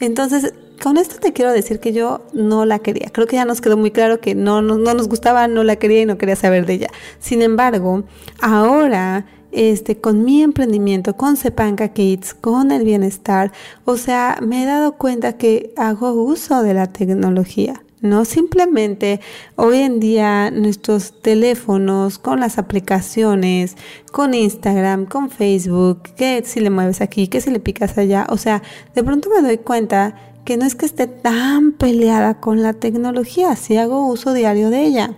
Entonces, 0.00 0.52
con 0.82 0.96
esto 0.96 1.20
te 1.20 1.32
quiero 1.32 1.52
decir 1.52 1.78
que 1.78 1.92
yo 1.92 2.22
no 2.32 2.64
la 2.64 2.80
quería. 2.80 3.10
Creo 3.12 3.28
que 3.28 3.36
ya 3.36 3.44
nos 3.44 3.60
quedó 3.60 3.76
muy 3.76 3.92
claro 3.92 4.18
que 4.18 4.34
no, 4.34 4.62
no, 4.62 4.78
no 4.78 4.94
nos 4.94 5.08
gustaba, 5.08 5.46
no 5.46 5.62
la 5.62 5.76
quería 5.76 6.02
y 6.02 6.06
no 6.06 6.18
quería 6.18 6.34
saber 6.34 6.66
de 6.66 6.72
ella. 6.72 6.88
Sin 7.20 7.40
embargo, 7.40 8.02
ahora 8.40 9.26
este, 9.56 9.96
con 9.96 10.22
mi 10.22 10.42
emprendimiento, 10.42 11.16
con 11.16 11.38
Sepanca 11.38 11.88
Kids, 11.88 12.34
con 12.34 12.70
el 12.70 12.84
bienestar, 12.84 13.52
o 13.86 13.96
sea, 13.96 14.38
me 14.42 14.62
he 14.62 14.66
dado 14.66 14.92
cuenta 14.98 15.38
que 15.38 15.72
hago 15.76 16.12
uso 16.12 16.62
de 16.62 16.74
la 16.74 16.92
tecnología. 16.92 17.82
No 18.02 18.26
simplemente 18.26 19.20
hoy 19.56 19.78
en 19.78 19.98
día 19.98 20.50
nuestros 20.50 21.22
teléfonos 21.22 22.18
con 22.18 22.40
las 22.40 22.58
aplicaciones, 22.58 23.76
con 24.12 24.34
Instagram, 24.34 25.06
con 25.06 25.30
Facebook, 25.30 26.02
que 26.16 26.42
si 26.44 26.60
le 26.60 26.68
mueves 26.68 27.00
aquí, 27.00 27.26
que 27.26 27.40
si 27.40 27.50
le 27.50 27.58
picas 27.58 27.96
allá, 27.96 28.26
o 28.28 28.36
sea, 28.36 28.62
de 28.94 29.02
pronto 29.02 29.30
me 29.30 29.40
doy 29.40 29.56
cuenta 29.56 30.14
que 30.44 30.58
no 30.58 30.66
es 30.66 30.74
que 30.74 30.84
esté 30.84 31.06
tan 31.06 31.72
peleada 31.72 32.40
con 32.40 32.62
la 32.62 32.74
tecnología, 32.74 33.56
si 33.56 33.78
hago 33.78 34.06
uso 34.06 34.34
diario 34.34 34.68
de 34.68 34.84
ella. 34.84 35.16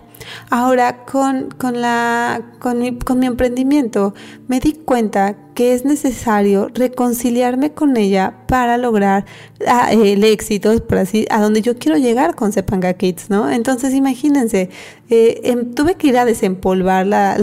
Ahora, 0.50 1.04
con, 1.04 1.50
con, 1.50 1.80
la, 1.80 2.42
con, 2.58 2.78
mi, 2.78 2.98
con 2.98 3.18
mi 3.18 3.26
emprendimiento, 3.26 4.14
me 4.46 4.60
di 4.60 4.72
cuenta 4.72 5.36
que 5.58 5.74
es 5.74 5.84
necesario 5.84 6.68
reconciliarme 6.72 7.72
con 7.72 7.96
ella 7.96 8.32
para 8.46 8.78
lograr 8.78 9.26
ah, 9.66 9.90
el 9.90 10.22
éxito, 10.22 10.72
por 10.86 10.98
así, 10.98 11.26
a 11.30 11.40
donde 11.40 11.62
yo 11.62 11.76
quiero 11.76 11.98
llegar 11.98 12.36
con 12.36 12.52
Sepanga 12.52 12.94
Kids, 12.94 13.28
¿no? 13.28 13.50
Entonces, 13.50 13.92
imagínense, 13.92 14.70
eh, 15.10 15.40
em, 15.42 15.74
tuve 15.74 15.96
que 15.96 16.06
ir 16.06 16.16
a 16.16 16.24
desempolvar 16.24 17.06
la, 17.08 17.36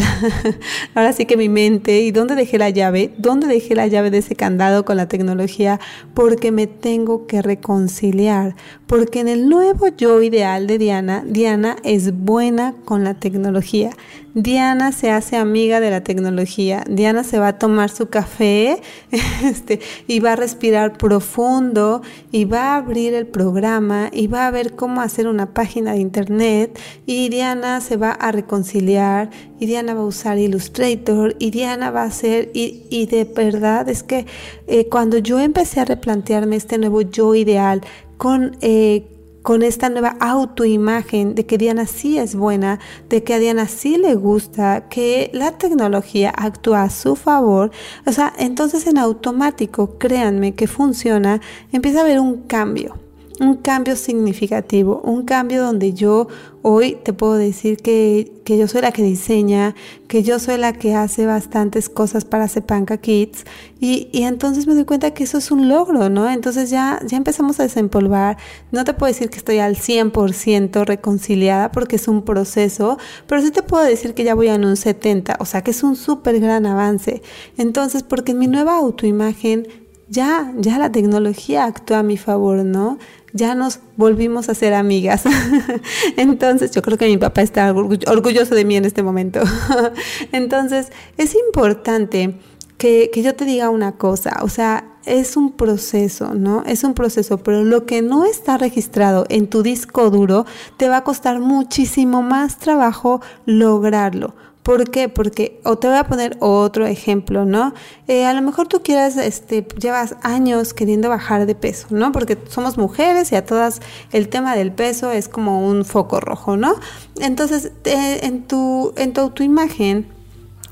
ahora 0.93 1.11
sí 1.11 1.25
que 1.25 1.35
mi 1.35 1.49
mente, 1.49 1.99
¿y 1.99 2.11
dónde 2.11 2.35
dejé 2.35 2.57
la 2.57 2.69
llave? 2.69 3.13
¿Dónde 3.17 3.47
dejé 3.47 3.75
la 3.75 3.87
llave 3.87 4.11
de 4.11 4.19
ese 4.19 4.33
candado 4.33 4.85
con 4.85 4.95
la 4.95 5.09
tecnología? 5.09 5.81
Porque 6.13 6.53
me 6.53 6.67
tengo 6.67 7.27
que 7.27 7.41
reconciliar, 7.41 8.55
porque 8.87 9.19
en 9.19 9.27
el 9.27 9.49
nuevo 9.49 9.89
yo 9.89 10.21
ideal 10.21 10.67
de 10.67 10.77
Diana, 10.77 11.21
Diana 11.27 11.75
es 11.83 12.17
buena 12.17 12.64
con 12.73 13.03
la 13.03 13.13
tecnología. 13.13 13.91
Diana 14.33 14.91
se 14.91 15.11
hace 15.11 15.37
amiga 15.37 15.79
de 15.79 15.89
la 15.89 16.03
tecnología. 16.03 16.83
Diana 16.89 17.23
se 17.23 17.39
va 17.39 17.49
a 17.49 17.57
tomar 17.57 17.89
su 17.89 18.07
café 18.07 18.81
este, 19.43 19.79
y 20.07 20.19
va 20.19 20.33
a 20.33 20.35
respirar 20.35 20.97
profundo 20.97 22.01
y 22.31 22.45
va 22.45 22.73
a 22.73 22.75
abrir 22.77 23.13
el 23.13 23.27
programa 23.27 24.09
y 24.11 24.27
va 24.27 24.47
a 24.47 24.51
ver 24.51 24.75
cómo 24.75 25.01
hacer 25.01 25.27
una 25.27 25.53
página 25.53 25.93
de 25.93 25.99
internet 25.99 26.77
y 27.05 27.29
Diana 27.29 27.79
se 27.79 27.95
va 27.95 28.11
a 28.11 28.31
reconciliar 28.31 29.29
y 29.57 29.67
Diana 29.67 29.93
va 29.93 30.01
a 30.01 30.05
usar 30.05 30.37
Illustrator 30.37 31.35
y 31.39 31.51
Diana 31.51 31.91
va 31.91 32.03
a 32.03 32.07
hacer 32.07 32.51
y, 32.53 33.05
de 33.05 33.23
verdad 33.23 33.87
es 33.87 34.03
que 34.03 34.25
eh, 34.67 34.87
cuando 34.89 35.17
yo 35.17 35.39
empecé 35.39 35.79
a 35.79 35.85
replantearme 35.85 36.57
este 36.57 36.77
nuevo 36.77 37.01
yo 37.01 37.35
ideal 37.35 37.81
con... 38.17 38.57
Eh, 38.61 39.05
con 39.45 39.61
esta 39.61 39.89
nueva 39.89 40.17
autoimagen 40.19 41.35
de 41.35 41.45
que 41.45 41.59
Diana 41.59 41.85
sí 41.85 42.17
es 42.17 42.35
buena, 42.35 42.79
de 43.09 43.23
que 43.23 43.35
a 43.35 43.37
Diana 43.37 43.67
sí 43.67 43.95
le 43.95 44.15
gusta, 44.15 44.89
que 44.89 45.29
la 45.33 45.51
tecnología 45.51 46.33
actúa 46.35 46.81
a 46.81 46.89
su 46.89 47.15
favor, 47.15 47.69
o 48.07 48.11
sea, 48.11 48.33
entonces 48.39 48.87
en 48.87 48.97
automático, 48.97 49.99
créanme 49.99 50.55
que 50.55 50.65
funciona, 50.65 51.41
empieza 51.71 51.99
a 51.99 52.01
haber 52.01 52.19
un 52.19 52.41
cambio 52.47 53.04
un 53.39 53.55
cambio 53.57 53.95
significativo, 53.95 55.01
un 55.03 55.23
cambio 55.23 55.63
donde 55.63 55.93
yo 55.93 56.27
hoy 56.61 56.97
te 57.03 57.13
puedo 57.13 57.35
decir 57.35 57.77
que, 57.77 58.31
yo 58.45 58.67
soy 58.67 58.81
la 58.81 58.91
que 58.91 59.03
diseña, 59.03 59.75
que 60.07 60.23
yo 60.23 60.39
soy 60.39 60.57
la 60.57 60.73
que 60.73 60.95
hace 60.95 61.25
bastantes 61.25 61.89
cosas 61.89 62.25
para 62.25 62.47
Sepanca 62.47 62.97
Kids 62.97 63.45
y, 63.79 64.09
y, 64.11 64.23
entonces 64.23 64.65
me 64.65 64.73
doy 64.73 64.85
cuenta 64.85 65.11
que 65.11 65.25
eso 65.25 65.37
es 65.37 65.51
un 65.51 65.67
logro, 65.67 66.09
¿no? 66.09 66.29
Entonces 66.29 66.69
ya, 66.69 66.99
ya 67.05 67.17
empezamos 67.17 67.59
a 67.59 67.63
desempolvar, 67.63 68.37
no 68.71 68.83
te 68.83 68.93
puedo 68.93 69.11
decir 69.11 69.29
que 69.29 69.37
estoy 69.37 69.59
al 69.59 69.75
100% 69.75 70.85
reconciliada 70.85 71.71
porque 71.71 71.97
es 71.97 72.07
un 72.07 72.23
proceso, 72.23 72.97
pero 73.27 73.41
sí 73.41 73.51
te 73.51 73.61
puedo 73.61 73.83
decir 73.83 74.13
que 74.13 74.23
ya 74.23 74.33
voy 74.33 74.47
en 74.47 74.65
un 74.65 74.77
70, 74.77 75.37
o 75.39 75.45
sea 75.45 75.61
que 75.61 75.71
es 75.71 75.83
un 75.83 75.95
súper 75.95 76.39
gran 76.39 76.65
avance. 76.65 77.21
Entonces, 77.57 78.03
porque 78.03 78.31
en 78.31 78.39
mi 78.39 78.47
nueva 78.47 78.77
autoimagen 78.77 79.67
ya, 80.07 80.53
ya 80.57 80.77
la 80.77 80.91
tecnología 80.91 81.65
actúa 81.65 81.99
a 81.99 82.03
mi 82.03 82.17
favor, 82.17 82.63
¿no? 82.63 82.97
ya 83.35 83.53
nos 83.53 83.79
volvimos 83.97 84.47
a 84.47 84.55
ser 84.55 84.73
amigas. 84.73 85.23
Entonces, 86.17 86.71
yo 86.71 86.81
creo 86.81 86.97
que 86.97 87.07
mi 87.07 87.17
papá 87.17 87.41
está 87.41 87.69
orgulloso 87.73 88.55
de 88.55 88.63
mí 88.63 88.77
en 88.77 88.85
este 88.85 89.03
momento. 89.03 89.41
Entonces, 90.31 90.87
es 91.17 91.35
importante 91.35 92.39
que, 92.77 93.11
que 93.13 93.21
yo 93.21 93.35
te 93.35 93.43
diga 93.43 93.69
una 93.69 93.97
cosa, 93.97 94.39
o 94.41 94.47
sea, 94.47 94.85
es 95.05 95.35
un 95.35 95.51
proceso, 95.51 96.33
¿no? 96.33 96.63
Es 96.65 96.85
un 96.85 96.93
proceso, 96.93 97.37
pero 97.37 97.65
lo 97.65 97.85
que 97.85 98.01
no 98.01 98.23
está 98.23 98.57
registrado 98.57 99.25
en 99.27 99.47
tu 99.47 99.63
disco 99.63 100.09
duro 100.09 100.45
te 100.77 100.87
va 100.87 100.97
a 100.97 101.03
costar 101.03 101.39
muchísimo 101.39 102.21
más 102.21 102.57
trabajo 102.57 103.21
lograrlo. 103.45 104.33
¿Por 104.65 104.89
qué? 104.89 105.09
Porque, 105.09 105.61
o 105.63 105.77
te 105.77 105.87
voy 105.87 105.97
a 105.97 106.07
poner 106.07 106.37
otro 106.39 106.87
ejemplo, 106.87 107.45
¿no? 107.45 107.75
Eh, 108.07 108.25
a 108.25 108.33
lo 108.33 108.41
mejor 108.41 108.67
tú 108.67 108.81
quieras, 108.81 109.15
este, 109.15 109.63
llevas 109.79 110.15
años 110.23 110.73
queriendo 110.73 111.07
bajar 111.07 111.45
de 111.45 111.53
peso, 111.53 111.85
¿no? 111.91 112.11
Porque 112.11 112.35
somos 112.49 112.75
mujeres 112.75 113.31
y 113.31 113.35
a 113.35 113.45
todas 113.45 113.79
el 114.11 114.27
tema 114.27 114.55
del 114.55 114.71
peso 114.71 115.11
es 115.11 115.29
como 115.29 115.63
un 115.67 115.85
foco 115.85 116.19
rojo, 116.19 116.57
¿no? 116.57 116.73
Entonces, 117.19 117.73
en, 117.83 118.41
tu, 118.47 118.91
en 118.97 119.13
tu 119.13 119.21
autoimagen, 119.21 120.07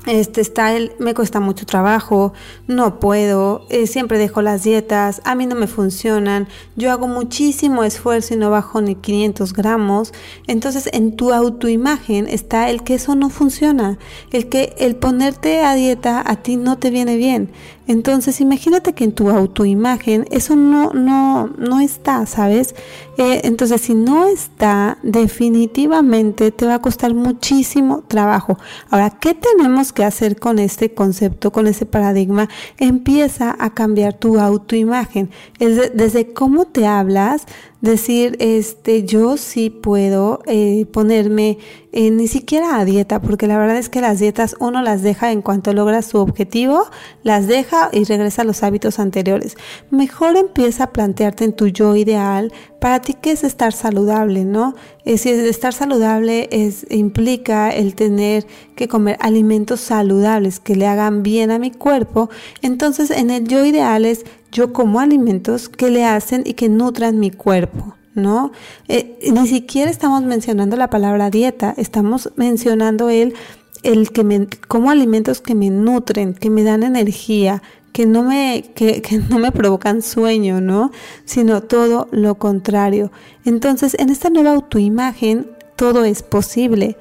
este 0.06 0.40
está 0.40 0.76
el, 0.76 0.92
me 0.98 1.14
cuesta 1.14 1.40
mucho 1.40 1.64
trabajo, 1.66 2.32
no 2.66 3.00
puedo, 3.00 3.66
eh, 3.70 3.86
siempre 3.86 4.18
dejo 4.18 4.42
las 4.42 4.62
dietas, 4.62 5.22
a 5.24 5.34
mí 5.34 5.46
no 5.46 5.54
me 5.54 5.66
funcionan, 5.66 6.48
yo 6.76 6.90
hago 6.90 7.08
muchísimo 7.08 7.84
esfuerzo 7.84 8.34
y 8.34 8.36
no 8.36 8.50
bajo 8.50 8.80
ni 8.80 8.94
500 8.94 9.52
gramos. 9.52 10.12
Entonces 10.46 10.88
en 10.92 11.16
tu 11.16 11.32
autoimagen 11.32 12.26
está 12.28 12.70
el 12.70 12.82
que 12.82 12.94
eso 12.94 13.14
no 13.14 13.30
funciona, 13.30 13.98
el 14.30 14.48
que 14.48 14.74
el 14.78 14.96
ponerte 14.96 15.62
a 15.62 15.74
dieta 15.74 16.22
a 16.24 16.36
ti 16.36 16.56
no 16.56 16.78
te 16.78 16.90
viene 16.90 17.16
bien. 17.16 17.50
Entonces 17.86 18.40
imagínate 18.40 18.94
que 18.94 19.04
en 19.04 19.12
tu 19.12 19.28
autoimagen 19.30 20.26
eso 20.30 20.56
no, 20.56 20.90
no, 20.92 21.48
no 21.58 21.80
está, 21.80 22.24
¿sabes? 22.26 22.74
Eh, 23.18 23.42
entonces 23.44 23.82
si 23.82 23.94
no 23.94 24.26
está, 24.26 24.98
definitivamente 25.02 26.50
te 26.50 26.66
va 26.66 26.74
a 26.74 26.82
costar 26.82 27.14
muchísimo 27.14 28.02
trabajo. 28.08 28.58
Ahora, 28.90 29.10
¿qué 29.10 29.34
tenemos 29.34 29.92
que 29.92 30.04
hacer 30.04 30.38
con 30.38 30.58
este 30.58 30.94
concepto, 30.94 31.52
con 31.52 31.66
ese 31.66 31.86
paradigma? 31.86 32.48
Empieza 32.78 33.54
a 33.58 33.74
cambiar 33.74 34.14
tu 34.14 34.40
autoimagen. 34.40 35.30
Desde 35.58 36.32
cómo 36.32 36.64
te 36.64 36.86
hablas, 36.86 37.46
decir, 37.84 38.36
este, 38.40 39.04
yo 39.04 39.36
sí 39.36 39.70
puedo 39.70 40.40
eh, 40.46 40.86
ponerme 40.90 41.58
eh, 41.92 42.10
ni 42.10 42.26
siquiera 42.26 42.80
a 42.80 42.84
dieta, 42.84 43.20
porque 43.20 43.46
la 43.46 43.58
verdad 43.58 43.76
es 43.76 43.88
que 43.88 44.00
las 44.00 44.18
dietas 44.18 44.56
uno 44.58 44.82
las 44.82 45.02
deja 45.02 45.30
en 45.30 45.42
cuanto 45.42 45.72
logra 45.72 46.02
su 46.02 46.18
objetivo, 46.18 46.86
las 47.22 47.46
deja 47.46 47.90
y 47.92 48.04
regresa 48.04 48.42
a 48.42 48.44
los 48.46 48.62
hábitos 48.62 48.98
anteriores. 48.98 49.56
Mejor 49.90 50.36
empieza 50.36 50.84
a 50.84 50.92
plantearte 50.92 51.44
en 51.44 51.52
tu 51.52 51.68
yo 51.68 51.94
ideal, 51.94 52.52
para 52.80 53.00
ti 53.00 53.14
qué 53.14 53.32
es 53.32 53.44
estar 53.44 53.72
saludable, 53.72 54.44
¿no? 54.44 54.74
Es 55.04 55.20
si 55.20 55.30
estar 55.30 55.72
saludable 55.72 56.48
es, 56.50 56.86
implica 56.90 57.70
el 57.70 57.94
tener 57.94 58.46
que 58.76 58.88
comer 58.88 59.16
alimentos 59.20 59.80
saludables 59.80 60.58
que 60.58 60.74
le 60.74 60.86
hagan 60.86 61.22
bien 61.22 61.50
a 61.50 61.58
mi 61.58 61.70
cuerpo, 61.70 62.30
entonces 62.62 63.10
en 63.10 63.30
el 63.30 63.46
yo 63.46 63.64
ideal 63.64 64.04
es 64.04 64.24
yo 64.54 64.72
como 64.72 65.00
alimentos 65.00 65.68
que 65.68 65.90
le 65.90 66.04
hacen 66.06 66.44
y 66.46 66.54
que 66.54 66.70
nutran 66.70 67.18
mi 67.18 67.30
cuerpo. 67.30 67.94
¿No? 68.14 68.52
Eh, 68.86 69.18
ni 69.32 69.48
siquiera 69.48 69.90
estamos 69.90 70.22
mencionando 70.22 70.76
la 70.76 70.88
palabra 70.88 71.30
dieta, 71.30 71.74
estamos 71.76 72.30
mencionando 72.36 73.10
el, 73.10 73.34
el 73.82 74.12
que 74.12 74.22
me 74.22 74.46
como 74.68 74.88
alimentos 74.88 75.40
que 75.40 75.56
me 75.56 75.68
nutren, 75.68 76.32
que 76.32 76.48
me 76.48 76.62
dan 76.62 76.84
energía, 76.84 77.60
que 77.92 78.06
no 78.06 78.22
me, 78.22 78.66
que, 78.76 79.02
que, 79.02 79.18
no 79.18 79.40
me 79.40 79.50
provocan 79.50 80.00
sueño, 80.00 80.60
¿no? 80.60 80.92
Sino 81.24 81.64
todo 81.64 82.06
lo 82.12 82.36
contrario. 82.36 83.10
Entonces, 83.44 83.96
en 83.98 84.10
esta 84.10 84.30
nueva 84.30 84.52
autoimagen, 84.52 85.50
todo 85.74 86.04
es 86.04 86.22
posible 86.22 86.96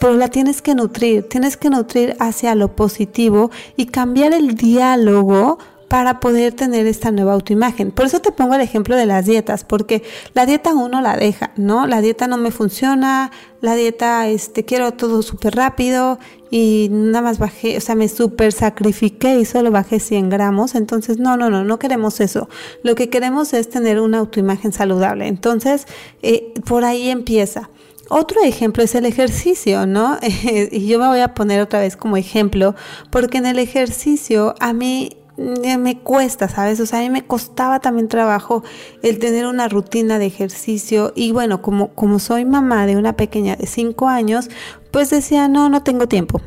pero 0.00 0.14
la 0.14 0.28
tienes 0.28 0.60
que 0.60 0.74
nutrir, 0.74 1.28
tienes 1.28 1.56
que 1.56 1.70
nutrir 1.70 2.16
hacia 2.18 2.54
lo 2.54 2.74
positivo 2.76 3.50
y 3.76 3.86
cambiar 3.86 4.32
el 4.34 4.54
diálogo 4.54 5.58
para 5.88 6.20
poder 6.20 6.52
tener 6.52 6.86
esta 6.86 7.10
nueva 7.10 7.34
autoimagen. 7.34 7.90
Por 7.90 8.06
eso 8.06 8.20
te 8.20 8.32
pongo 8.32 8.54
el 8.54 8.60
ejemplo 8.60 8.96
de 8.96 9.06
las 9.06 9.26
dietas, 9.26 9.64
porque 9.64 10.02
la 10.32 10.46
dieta 10.46 10.74
uno 10.74 11.00
la 11.00 11.16
deja, 11.16 11.52
¿no? 11.56 11.86
La 11.86 12.00
dieta 12.00 12.26
no 12.26 12.36
me 12.36 12.50
funciona, 12.50 13.30
la 13.60 13.74
dieta, 13.74 14.28
este, 14.28 14.64
quiero 14.64 14.92
todo 14.92 15.22
súper 15.22 15.54
rápido 15.56 16.18
y 16.50 16.88
nada 16.90 17.22
más 17.22 17.38
bajé, 17.38 17.76
o 17.76 17.80
sea, 17.80 17.94
me 17.94 18.08
súper 18.08 18.52
sacrifiqué 18.52 19.38
y 19.40 19.44
solo 19.44 19.70
bajé 19.70 20.00
100 20.00 20.30
gramos. 20.30 20.74
Entonces, 20.74 21.18
no, 21.18 21.36
no, 21.36 21.50
no, 21.50 21.64
no 21.64 21.78
queremos 21.78 22.20
eso. 22.20 22.48
Lo 22.82 22.94
que 22.94 23.10
queremos 23.10 23.54
es 23.54 23.68
tener 23.68 24.00
una 24.00 24.18
autoimagen 24.18 24.72
saludable. 24.72 25.26
Entonces, 25.26 25.86
eh, 26.22 26.52
por 26.64 26.84
ahí 26.84 27.08
empieza. 27.08 27.70
Otro 28.08 28.42
ejemplo 28.44 28.82
es 28.82 28.94
el 28.94 29.06
ejercicio, 29.06 29.86
¿no? 29.86 30.18
y 30.70 30.86
yo 30.86 30.98
me 30.98 31.08
voy 31.08 31.20
a 31.20 31.34
poner 31.34 31.60
otra 31.60 31.80
vez 31.80 31.96
como 31.96 32.16
ejemplo, 32.16 32.74
porque 33.10 33.38
en 33.38 33.46
el 33.46 33.58
ejercicio 33.58 34.54
a 34.60 34.72
mí 34.72 35.16
me 35.36 35.98
cuesta, 35.98 36.48
¿sabes? 36.48 36.80
O 36.80 36.86
sea, 36.86 37.00
a 37.00 37.02
mí 37.02 37.10
me 37.10 37.26
costaba 37.26 37.80
también 37.80 38.08
trabajo 38.08 38.62
el 39.02 39.18
tener 39.18 39.46
una 39.46 39.68
rutina 39.68 40.18
de 40.18 40.26
ejercicio 40.26 41.12
y 41.14 41.32
bueno, 41.32 41.62
como, 41.62 41.88
como 41.94 42.18
soy 42.18 42.44
mamá 42.44 42.86
de 42.86 42.96
una 42.96 43.14
pequeña 43.14 43.56
de 43.56 43.66
5 43.66 44.08
años, 44.08 44.48
pues 44.94 45.10
decía, 45.10 45.48
no, 45.48 45.68
no 45.68 45.82
tengo 45.82 46.06
tiempo. 46.06 46.40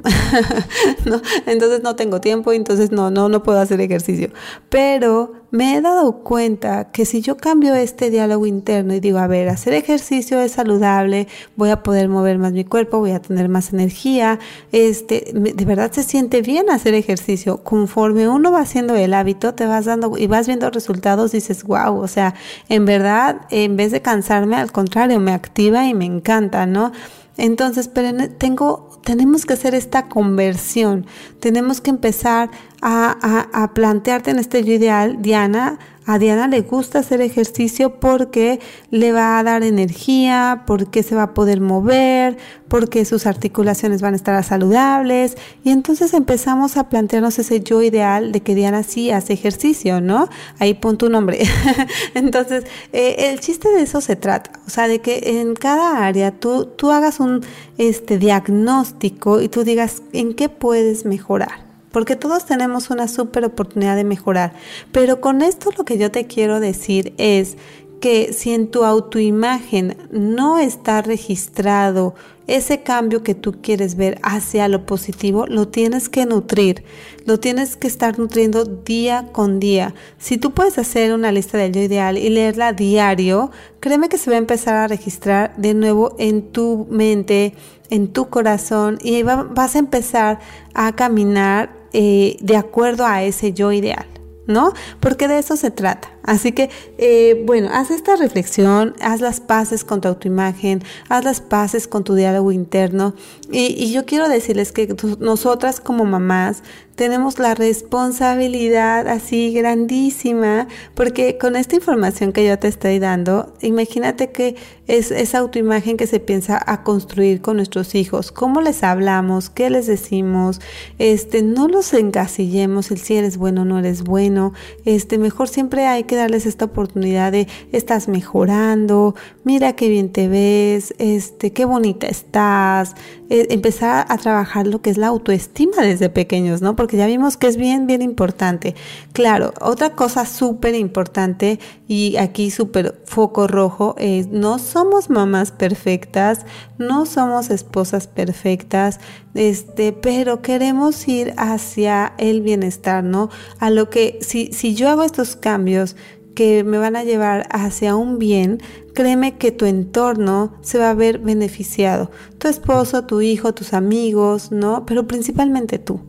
¿No? 1.06 1.22
Entonces 1.48 1.84
no 1.84 1.98
tengo 1.98 2.22
tiempo, 2.22 2.54
entonces 2.54 2.94
no, 2.94 3.12
no, 3.12 3.28
no 3.28 3.44
puedo 3.44 3.60
hacer 3.60 3.82
ejercicio. 3.82 4.30
Pero 4.70 5.34
me 5.52 5.76
he 5.76 5.82
dado 5.82 6.24
cuenta 6.24 6.90
que 6.94 7.04
si 7.04 7.20
yo 7.20 7.36
cambio 7.36 7.76
este 7.76 8.10
diálogo 8.10 8.46
interno 8.46 8.94
y 8.94 9.02
digo, 9.02 9.18
a 9.18 9.28
ver, 9.28 9.50
hacer 9.50 9.74
ejercicio 9.74 10.40
es 10.40 10.54
saludable, 10.54 11.28
voy 11.58 11.72
a 11.72 11.84
poder 11.84 12.08
mover 12.08 12.38
más 12.38 12.54
mi 12.54 12.64
cuerpo, 12.64 13.00
voy 13.00 13.12
a 13.12 13.22
tener 13.22 13.50
más 13.50 13.74
energía, 13.74 14.40
este, 14.72 15.30
de 15.34 15.66
verdad 15.66 15.92
se 15.92 16.04
siente 16.04 16.42
bien 16.42 16.70
hacer 16.70 16.94
ejercicio. 16.94 17.66
Conforme 17.66 18.30
uno 18.30 18.54
va 18.54 18.62
haciendo 18.62 18.96
el 18.96 19.14
hábito, 19.14 19.56
te 19.56 19.66
vas 19.66 19.84
dando 19.84 20.18
y 20.18 20.28
vas 20.28 20.48
viendo 20.48 20.70
resultados, 20.70 21.34
dices, 21.34 21.66
wow, 21.66 22.00
o 22.00 22.08
sea, 22.08 22.34
en 22.70 22.86
verdad, 22.86 23.42
en 23.50 23.76
vez 23.76 23.92
de 23.92 24.02
cansarme, 24.02 24.56
al 24.56 24.72
contrario, 24.72 25.20
me 25.20 25.34
activa 25.34 25.86
y 25.86 25.94
me 25.94 26.06
encanta, 26.06 26.66
¿no? 26.66 26.94
Entonces, 27.38 27.88
pero 27.88 28.12
tengo, 28.38 29.00
tenemos 29.04 29.46
que 29.46 29.54
hacer 29.54 29.76
esta 29.76 30.10
conversión, 30.10 31.06
tenemos 31.40 31.82
que 31.82 31.92
empezar 31.92 32.50
a, 32.82 33.16
a, 33.22 33.64
a 33.64 33.74
plantearte 33.74 34.32
en 34.32 34.40
este 34.40 34.60
ideal, 34.60 35.22
Diana, 35.22 35.80
a 36.08 36.20
Diana 36.20 36.48
le 36.48 36.62
gusta 36.62 37.00
hacer 37.00 37.20
ejercicio 37.20 38.00
porque 38.00 38.62
le 38.92 39.12
va 39.12 39.38
a 39.38 39.44
dar 39.44 39.62
energía, 39.62 40.64
porque 40.66 41.04
se 41.04 41.16
va 41.16 41.24
a 41.24 41.34
poder 41.34 41.60
mover, 41.60 42.38
porque 42.70 43.04
sus 43.04 43.26
articulaciones 43.26 44.02
van 44.02 44.14
a 44.14 44.16
estar 44.16 44.42
saludables. 44.46 45.38
Y 45.66 45.72
entonces 45.72 46.14
empezamos 46.14 46.78
a 46.78 46.88
plantearnos 46.88 47.38
ese 47.40 47.60
yo 47.60 47.82
ideal 47.82 48.32
de 48.32 48.40
que 48.40 48.56
Diana 48.56 48.84
sí 48.84 49.12
hace 49.12 49.34
ejercicio, 49.34 50.00
¿no? 50.00 50.30
Ahí 50.60 50.76
pon 50.76 50.98
tu 50.98 51.10
nombre. 51.10 51.44
entonces, 52.14 52.64
eh, 52.94 53.30
el 53.30 53.42
chiste 53.42 53.68
de 53.68 53.82
eso 53.82 54.00
se 54.00 54.16
trata. 54.16 54.52
O 54.66 54.70
sea, 54.70 54.88
de 54.88 55.00
que 55.00 55.42
en 55.42 55.56
cada 55.56 56.06
área 56.06 56.32
tú, 56.32 56.68
tú 56.68 56.90
hagas 56.92 57.20
un 57.20 57.42
este, 57.78 58.18
diagnóstico 58.18 59.42
y 59.42 59.50
tú 59.50 59.66
digas 59.66 60.02
en 60.14 60.36
qué 60.36 60.48
puedes 60.48 61.04
mejorar 61.04 61.67
porque 61.92 62.16
todos 62.16 62.46
tenemos 62.46 62.90
una 62.90 63.08
súper 63.08 63.46
oportunidad 63.46 63.96
de 63.96 64.04
mejorar. 64.04 64.54
Pero 64.92 65.22
con 65.22 65.42
esto 65.42 65.72
lo 65.78 65.86
que 65.86 65.98
yo 65.98 66.12
te 66.12 66.26
quiero 66.26 66.60
decir 66.60 67.14
es 67.18 67.58
que 68.00 68.34
si 68.34 68.54
en 68.54 68.70
tu 68.70 68.84
autoimagen 68.84 69.98
no 70.12 70.60
está 70.60 71.02
registrado 71.02 72.14
ese 72.48 72.82
cambio 72.82 73.24
que 73.24 73.36
tú 73.36 73.56
quieres 73.62 73.96
ver 73.96 74.20
hacia 74.24 74.70
lo 74.70 74.86
positivo, 74.86 75.46
lo 75.48 75.68
tienes 75.68 76.08
que 76.08 76.26
nutrir, 76.26 76.84
lo 77.26 77.40
tienes 77.40 77.76
que 77.76 77.88
estar 77.88 78.18
nutriendo 78.18 78.64
día 78.64 79.28
con 79.34 79.60
día. 79.60 79.94
Si 80.18 80.38
tú 80.38 80.52
puedes 80.52 80.78
hacer 80.78 81.14
una 81.14 81.34
lista 81.34 81.58
del 81.58 81.74
yo 81.74 81.82
ideal 81.82 82.18
y 82.18 82.30
leerla 82.30 82.72
diario, 82.72 83.52
créeme 83.82 84.08
que 84.08 84.18
se 84.18 84.30
va 84.30 84.38
a 84.38 84.40
empezar 84.40 84.76
a 84.76 84.88
registrar 84.88 85.56
de 85.58 85.74
nuevo 85.74 86.16
en 86.20 86.42
tu 86.54 86.88
mente, 86.90 87.54
en 87.90 88.08
tu 88.08 88.30
corazón 88.30 88.98
y 89.02 89.24
vas 89.24 89.76
a 89.76 89.80
empezar 89.80 90.40
a 90.74 90.94
caminar 90.94 91.72
eh, 91.94 92.38
de 92.42 92.58
acuerdo 92.58 93.06
a 93.06 93.24
ese 93.24 93.54
yo 93.54 93.72
ideal, 93.72 94.06
¿no? 94.46 94.74
Porque 95.00 95.28
de 95.28 95.40
eso 95.40 95.56
se 95.56 95.72
trata. 95.72 96.10
Así 96.28 96.52
que, 96.52 96.70
eh, 96.98 97.42
bueno, 97.46 97.70
haz 97.72 97.90
esta 97.90 98.18
reflexión, 98.18 98.94
haz 99.00 99.22
las 99.22 99.40
paces 99.40 99.86
con 99.86 100.02
tu 100.02 100.10
autoimagen, 100.10 100.84
haz 101.08 101.24
las 101.24 101.40
paces 101.40 101.88
con 101.88 102.04
tu 102.04 102.16
diálogo 102.16 102.52
interno. 102.52 103.16
Y, 103.50 103.94
yo 103.94 104.06
quiero 104.06 104.28
decirles 104.28 104.74
que 104.74 104.94
nosotras 105.20 105.80
como 105.80 106.04
mamás 106.04 106.64
tenemos 106.96 107.38
la 107.38 107.54
responsabilidad 107.54 109.08
así 109.08 109.54
grandísima, 109.54 110.68
porque 110.96 111.38
con 111.38 111.56
esta 111.56 111.76
información 111.76 112.34
que 112.34 112.46
yo 112.46 112.58
te 112.58 112.68
estoy 112.68 112.98
dando, 113.00 113.54
imagínate 113.62 114.32
que 114.32 114.56
es 114.88 115.12
esa 115.12 115.38
autoimagen 115.38 115.96
que 115.96 116.08
se 116.08 116.20
piensa 116.20 116.62
a 116.66 116.84
construir 116.84 117.40
con 117.40 117.58
nuestros 117.58 117.94
hijos. 117.94 118.32
¿Cómo 118.32 118.62
les 118.62 118.84
hablamos? 118.84 119.50
¿Qué 119.50 119.70
les 119.70 119.86
decimos? 119.86 120.60
Este, 120.98 121.44
no 121.44 121.68
los 121.68 121.94
encasillemos 121.94 122.90
el 122.90 122.98
si 122.98 123.16
eres 123.16 123.38
bueno 123.38 123.62
o 123.62 123.66
no 123.66 123.78
eres 123.80 124.04
bueno. 124.04 124.54
Este, 124.84 125.20
mejor 125.20 125.50
siempre 125.50 125.86
hay 125.86 126.06
que 126.06 126.17
darles 126.18 126.46
esta 126.46 126.66
oportunidad 126.66 127.32
de 127.32 127.48
estás 127.72 128.08
mejorando, 128.08 129.16
mira 129.44 129.74
qué 129.74 129.90
bien 129.90 130.12
te 130.12 130.28
ves, 130.28 130.94
este, 130.98 131.54
qué 131.54 131.66
bonita 131.66 132.08
estás, 132.08 132.96
eh, 133.30 133.48
empezar 133.50 134.06
a 134.10 134.18
trabajar 134.18 134.68
lo 134.68 134.82
que 134.82 134.90
es 134.90 134.98
la 134.98 135.08
autoestima 135.08 135.82
desde 135.82 136.10
pequeños, 136.10 136.62
¿no? 136.62 136.76
Porque 136.76 136.98
ya 136.98 137.08
vimos 137.08 137.38
que 137.38 137.48
es 137.48 137.58
bien, 137.58 137.88
bien 137.88 138.02
importante. 138.02 138.76
Claro, 139.14 139.54
otra 139.62 139.92
cosa 139.92 140.26
súper 140.26 140.76
importante 140.76 141.60
y 141.88 142.18
aquí 142.18 142.52
súper 142.52 143.02
foco 143.06 143.48
rojo 143.48 143.96
es 143.98 144.28
no 144.28 144.60
somos 144.60 145.10
mamás 145.10 145.52
perfectas, 145.52 146.46
no 146.78 147.06
somos 147.06 147.50
esposas 147.50 148.08
perfectas, 148.08 149.00
este, 149.38 149.94
pero 149.94 150.42
queremos 150.42 151.08
ir 151.08 151.34
hacia 151.38 152.14
el 152.18 152.42
bienestar, 152.42 153.04
¿no? 153.04 153.30
A 153.60 153.70
lo 153.70 153.90
que 153.90 154.20
si, 154.22 154.52
si 154.52 154.76
yo 154.76 154.90
hago 154.90 155.04
estos 155.04 155.36
cambios, 155.36 155.96
que 156.38 156.64
me 156.64 156.78
van 156.78 156.96
a 156.96 157.04
llevar 157.04 157.48
hacia 157.50 157.96
un 157.96 158.20
bien, 158.20 158.62
créeme 158.94 159.38
que 159.40 159.52
tu 159.52 159.66
entorno 159.66 160.54
se 160.62 160.78
va 160.78 160.92
a 160.92 160.94
ver 160.94 161.18
beneficiado. 161.18 162.12
Tu 162.38 162.48
esposo, 162.48 163.06
tu 163.06 163.22
hijo, 163.22 163.56
tus 163.56 163.74
amigos, 163.74 164.52
¿no? 164.52 164.86
Pero 164.86 165.08
principalmente 165.08 165.80
tú. 165.80 166.00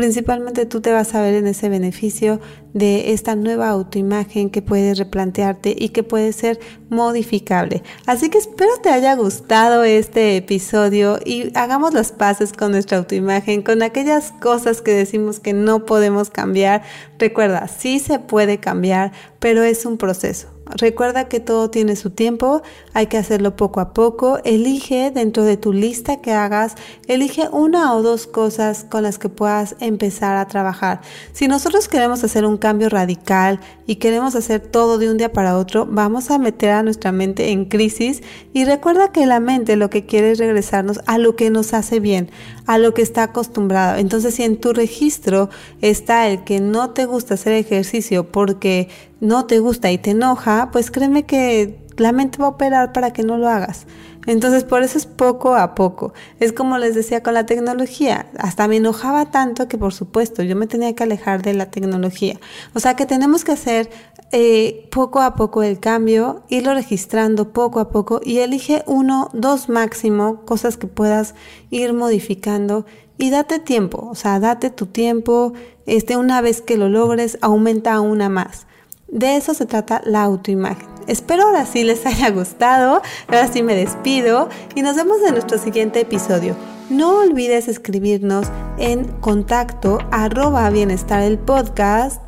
Principalmente 0.00 0.64
tú 0.64 0.80
te 0.80 0.92
vas 0.92 1.14
a 1.14 1.20
ver 1.20 1.34
en 1.34 1.46
ese 1.46 1.68
beneficio 1.68 2.40
de 2.72 3.12
esta 3.12 3.36
nueva 3.36 3.68
autoimagen 3.68 4.48
que 4.48 4.62
puedes 4.62 4.96
replantearte 4.96 5.76
y 5.78 5.90
que 5.90 6.02
puede 6.02 6.32
ser 6.32 6.58
modificable. 6.88 7.82
Así 8.06 8.30
que 8.30 8.38
espero 8.38 8.70
te 8.82 8.88
haya 8.88 9.14
gustado 9.14 9.84
este 9.84 10.38
episodio 10.38 11.18
y 11.22 11.54
hagamos 11.54 11.92
las 11.92 12.12
paces 12.12 12.54
con 12.54 12.72
nuestra 12.72 12.96
autoimagen, 12.96 13.60
con 13.60 13.82
aquellas 13.82 14.32
cosas 14.40 14.80
que 14.80 14.92
decimos 14.92 15.38
que 15.38 15.52
no 15.52 15.84
podemos 15.84 16.30
cambiar. 16.30 16.82
Recuerda, 17.18 17.68
sí 17.68 17.98
se 17.98 18.18
puede 18.18 18.56
cambiar, 18.58 19.12
pero 19.38 19.64
es 19.64 19.84
un 19.84 19.98
proceso. 19.98 20.48
Recuerda 20.76 21.28
que 21.28 21.40
todo 21.40 21.70
tiene 21.70 21.96
su 21.96 22.10
tiempo, 22.10 22.62
hay 22.92 23.06
que 23.06 23.18
hacerlo 23.18 23.56
poco 23.56 23.80
a 23.80 23.92
poco. 23.92 24.38
Elige 24.44 25.10
dentro 25.10 25.42
de 25.44 25.56
tu 25.56 25.72
lista 25.72 26.20
que 26.20 26.32
hagas, 26.32 26.76
elige 27.08 27.48
una 27.50 27.94
o 27.94 28.02
dos 28.02 28.26
cosas 28.26 28.84
con 28.84 29.02
las 29.02 29.18
que 29.18 29.28
puedas 29.28 29.74
empezar 29.90 30.36
a 30.36 30.46
trabajar. 30.46 31.00
Si 31.32 31.48
nosotros 31.48 31.88
queremos 31.88 32.24
hacer 32.24 32.46
un 32.46 32.56
cambio 32.56 32.88
radical 32.88 33.60
y 33.86 33.96
queremos 33.96 34.34
hacer 34.34 34.60
todo 34.60 34.98
de 34.98 35.10
un 35.10 35.18
día 35.18 35.32
para 35.32 35.58
otro, 35.58 35.86
vamos 35.86 36.30
a 36.30 36.38
meter 36.38 36.70
a 36.70 36.82
nuestra 36.82 37.12
mente 37.12 37.50
en 37.50 37.66
crisis 37.66 38.22
y 38.52 38.64
recuerda 38.64 39.12
que 39.12 39.26
la 39.26 39.40
mente 39.40 39.76
lo 39.76 39.90
que 39.90 40.06
quiere 40.06 40.30
es 40.30 40.38
regresarnos 40.38 41.00
a 41.06 41.18
lo 41.18 41.36
que 41.36 41.50
nos 41.50 41.74
hace 41.74 42.00
bien, 42.00 42.30
a 42.66 42.78
lo 42.78 42.94
que 42.94 43.02
está 43.02 43.24
acostumbrado. 43.24 43.98
Entonces, 43.98 44.34
si 44.34 44.44
en 44.44 44.56
tu 44.58 44.72
registro 44.72 45.50
está 45.80 46.28
el 46.28 46.44
que 46.44 46.60
no 46.60 46.90
te 46.90 47.04
gusta 47.04 47.34
hacer 47.34 47.52
ejercicio 47.52 48.30
porque 48.30 48.88
no 49.20 49.46
te 49.46 49.58
gusta 49.58 49.90
y 49.90 49.98
te 49.98 50.10
enoja, 50.10 50.70
pues 50.72 50.90
créeme 50.90 51.24
que 51.24 51.78
la 51.96 52.12
mente 52.12 52.38
va 52.38 52.46
a 52.46 52.50
operar 52.50 52.92
para 52.92 53.12
que 53.12 53.22
no 53.22 53.36
lo 53.36 53.48
hagas. 53.48 53.86
Entonces, 54.30 54.62
por 54.62 54.84
eso 54.84 54.96
es 54.96 55.06
poco 55.06 55.56
a 55.56 55.74
poco. 55.74 56.12
Es 56.38 56.52
como 56.52 56.78
les 56.78 56.94
decía 56.94 57.20
con 57.20 57.34
la 57.34 57.46
tecnología. 57.46 58.26
Hasta 58.38 58.68
me 58.68 58.76
enojaba 58.76 59.32
tanto 59.32 59.66
que, 59.66 59.76
por 59.76 59.92
supuesto, 59.92 60.44
yo 60.44 60.54
me 60.54 60.68
tenía 60.68 60.94
que 60.94 61.02
alejar 61.02 61.42
de 61.42 61.52
la 61.52 61.72
tecnología. 61.72 62.38
O 62.72 62.78
sea 62.78 62.94
que 62.94 63.06
tenemos 63.06 63.42
que 63.42 63.50
hacer 63.50 63.90
eh, 64.30 64.88
poco 64.92 65.20
a 65.20 65.34
poco 65.34 65.64
el 65.64 65.80
cambio, 65.80 66.44
irlo 66.48 66.74
registrando 66.74 67.52
poco 67.52 67.80
a 67.80 67.90
poco 67.90 68.20
y 68.24 68.38
elige 68.38 68.84
uno, 68.86 69.30
dos 69.32 69.68
máximo, 69.68 70.42
cosas 70.44 70.76
que 70.76 70.86
puedas 70.86 71.34
ir 71.70 71.92
modificando 71.92 72.86
y 73.18 73.30
date 73.30 73.58
tiempo. 73.58 74.06
O 74.08 74.14
sea, 74.14 74.38
date 74.38 74.70
tu 74.70 74.86
tiempo. 74.86 75.54
Este, 75.86 76.16
una 76.16 76.40
vez 76.40 76.60
que 76.60 76.76
lo 76.76 76.88
logres, 76.88 77.36
aumenta 77.40 78.00
una 78.00 78.28
más. 78.28 78.68
De 79.10 79.36
eso 79.36 79.54
se 79.54 79.66
trata 79.66 80.00
la 80.04 80.22
autoimagen. 80.22 80.88
Espero 81.06 81.44
ahora 81.44 81.66
sí 81.66 81.84
les 81.84 82.06
haya 82.06 82.30
gustado, 82.30 83.02
ahora 83.26 83.48
sí 83.48 83.62
me 83.62 83.74
despido 83.74 84.48
y 84.74 84.82
nos 84.82 84.96
vemos 84.96 85.18
en 85.26 85.32
nuestro 85.32 85.58
siguiente 85.58 86.00
episodio. 86.00 86.54
No 86.88 87.18
olvides 87.18 87.68
escribirnos 87.68 88.46
en 88.78 89.06
contacto 89.20 89.98
arroba 90.10 90.70
bienestar 90.70 91.22
el 91.22 91.38
podcast 91.38 92.20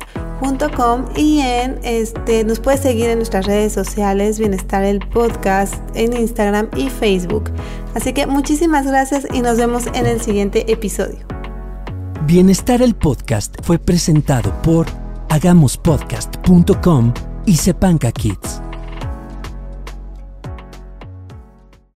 y 1.15 1.39
en 1.39 1.79
este 1.83 2.43
nos 2.43 2.59
puedes 2.59 2.81
seguir 2.81 3.09
en 3.09 3.19
nuestras 3.19 3.45
redes 3.45 3.71
sociales 3.71 4.39
Bienestar 4.39 4.83
el 4.83 4.99
Podcast 4.99 5.75
en 5.95 6.13
Instagram 6.13 6.69
y 6.75 6.89
Facebook. 6.89 7.49
Así 7.95 8.13
que 8.13 8.27
muchísimas 8.27 8.85
gracias 8.85 9.25
y 9.33 9.41
nos 9.41 9.57
vemos 9.57 9.87
en 9.93 10.05
el 10.05 10.21
siguiente 10.21 10.71
episodio. 10.71 11.19
Bienestar 12.25 12.81
el 12.81 12.95
Podcast 12.95 13.55
fue 13.63 13.79
presentado 13.79 14.53
por 14.61 15.02
hagamospodcast.com 15.33 17.13
y 17.47 17.55
Sepanca 17.57 18.11
Kids. 18.11 18.61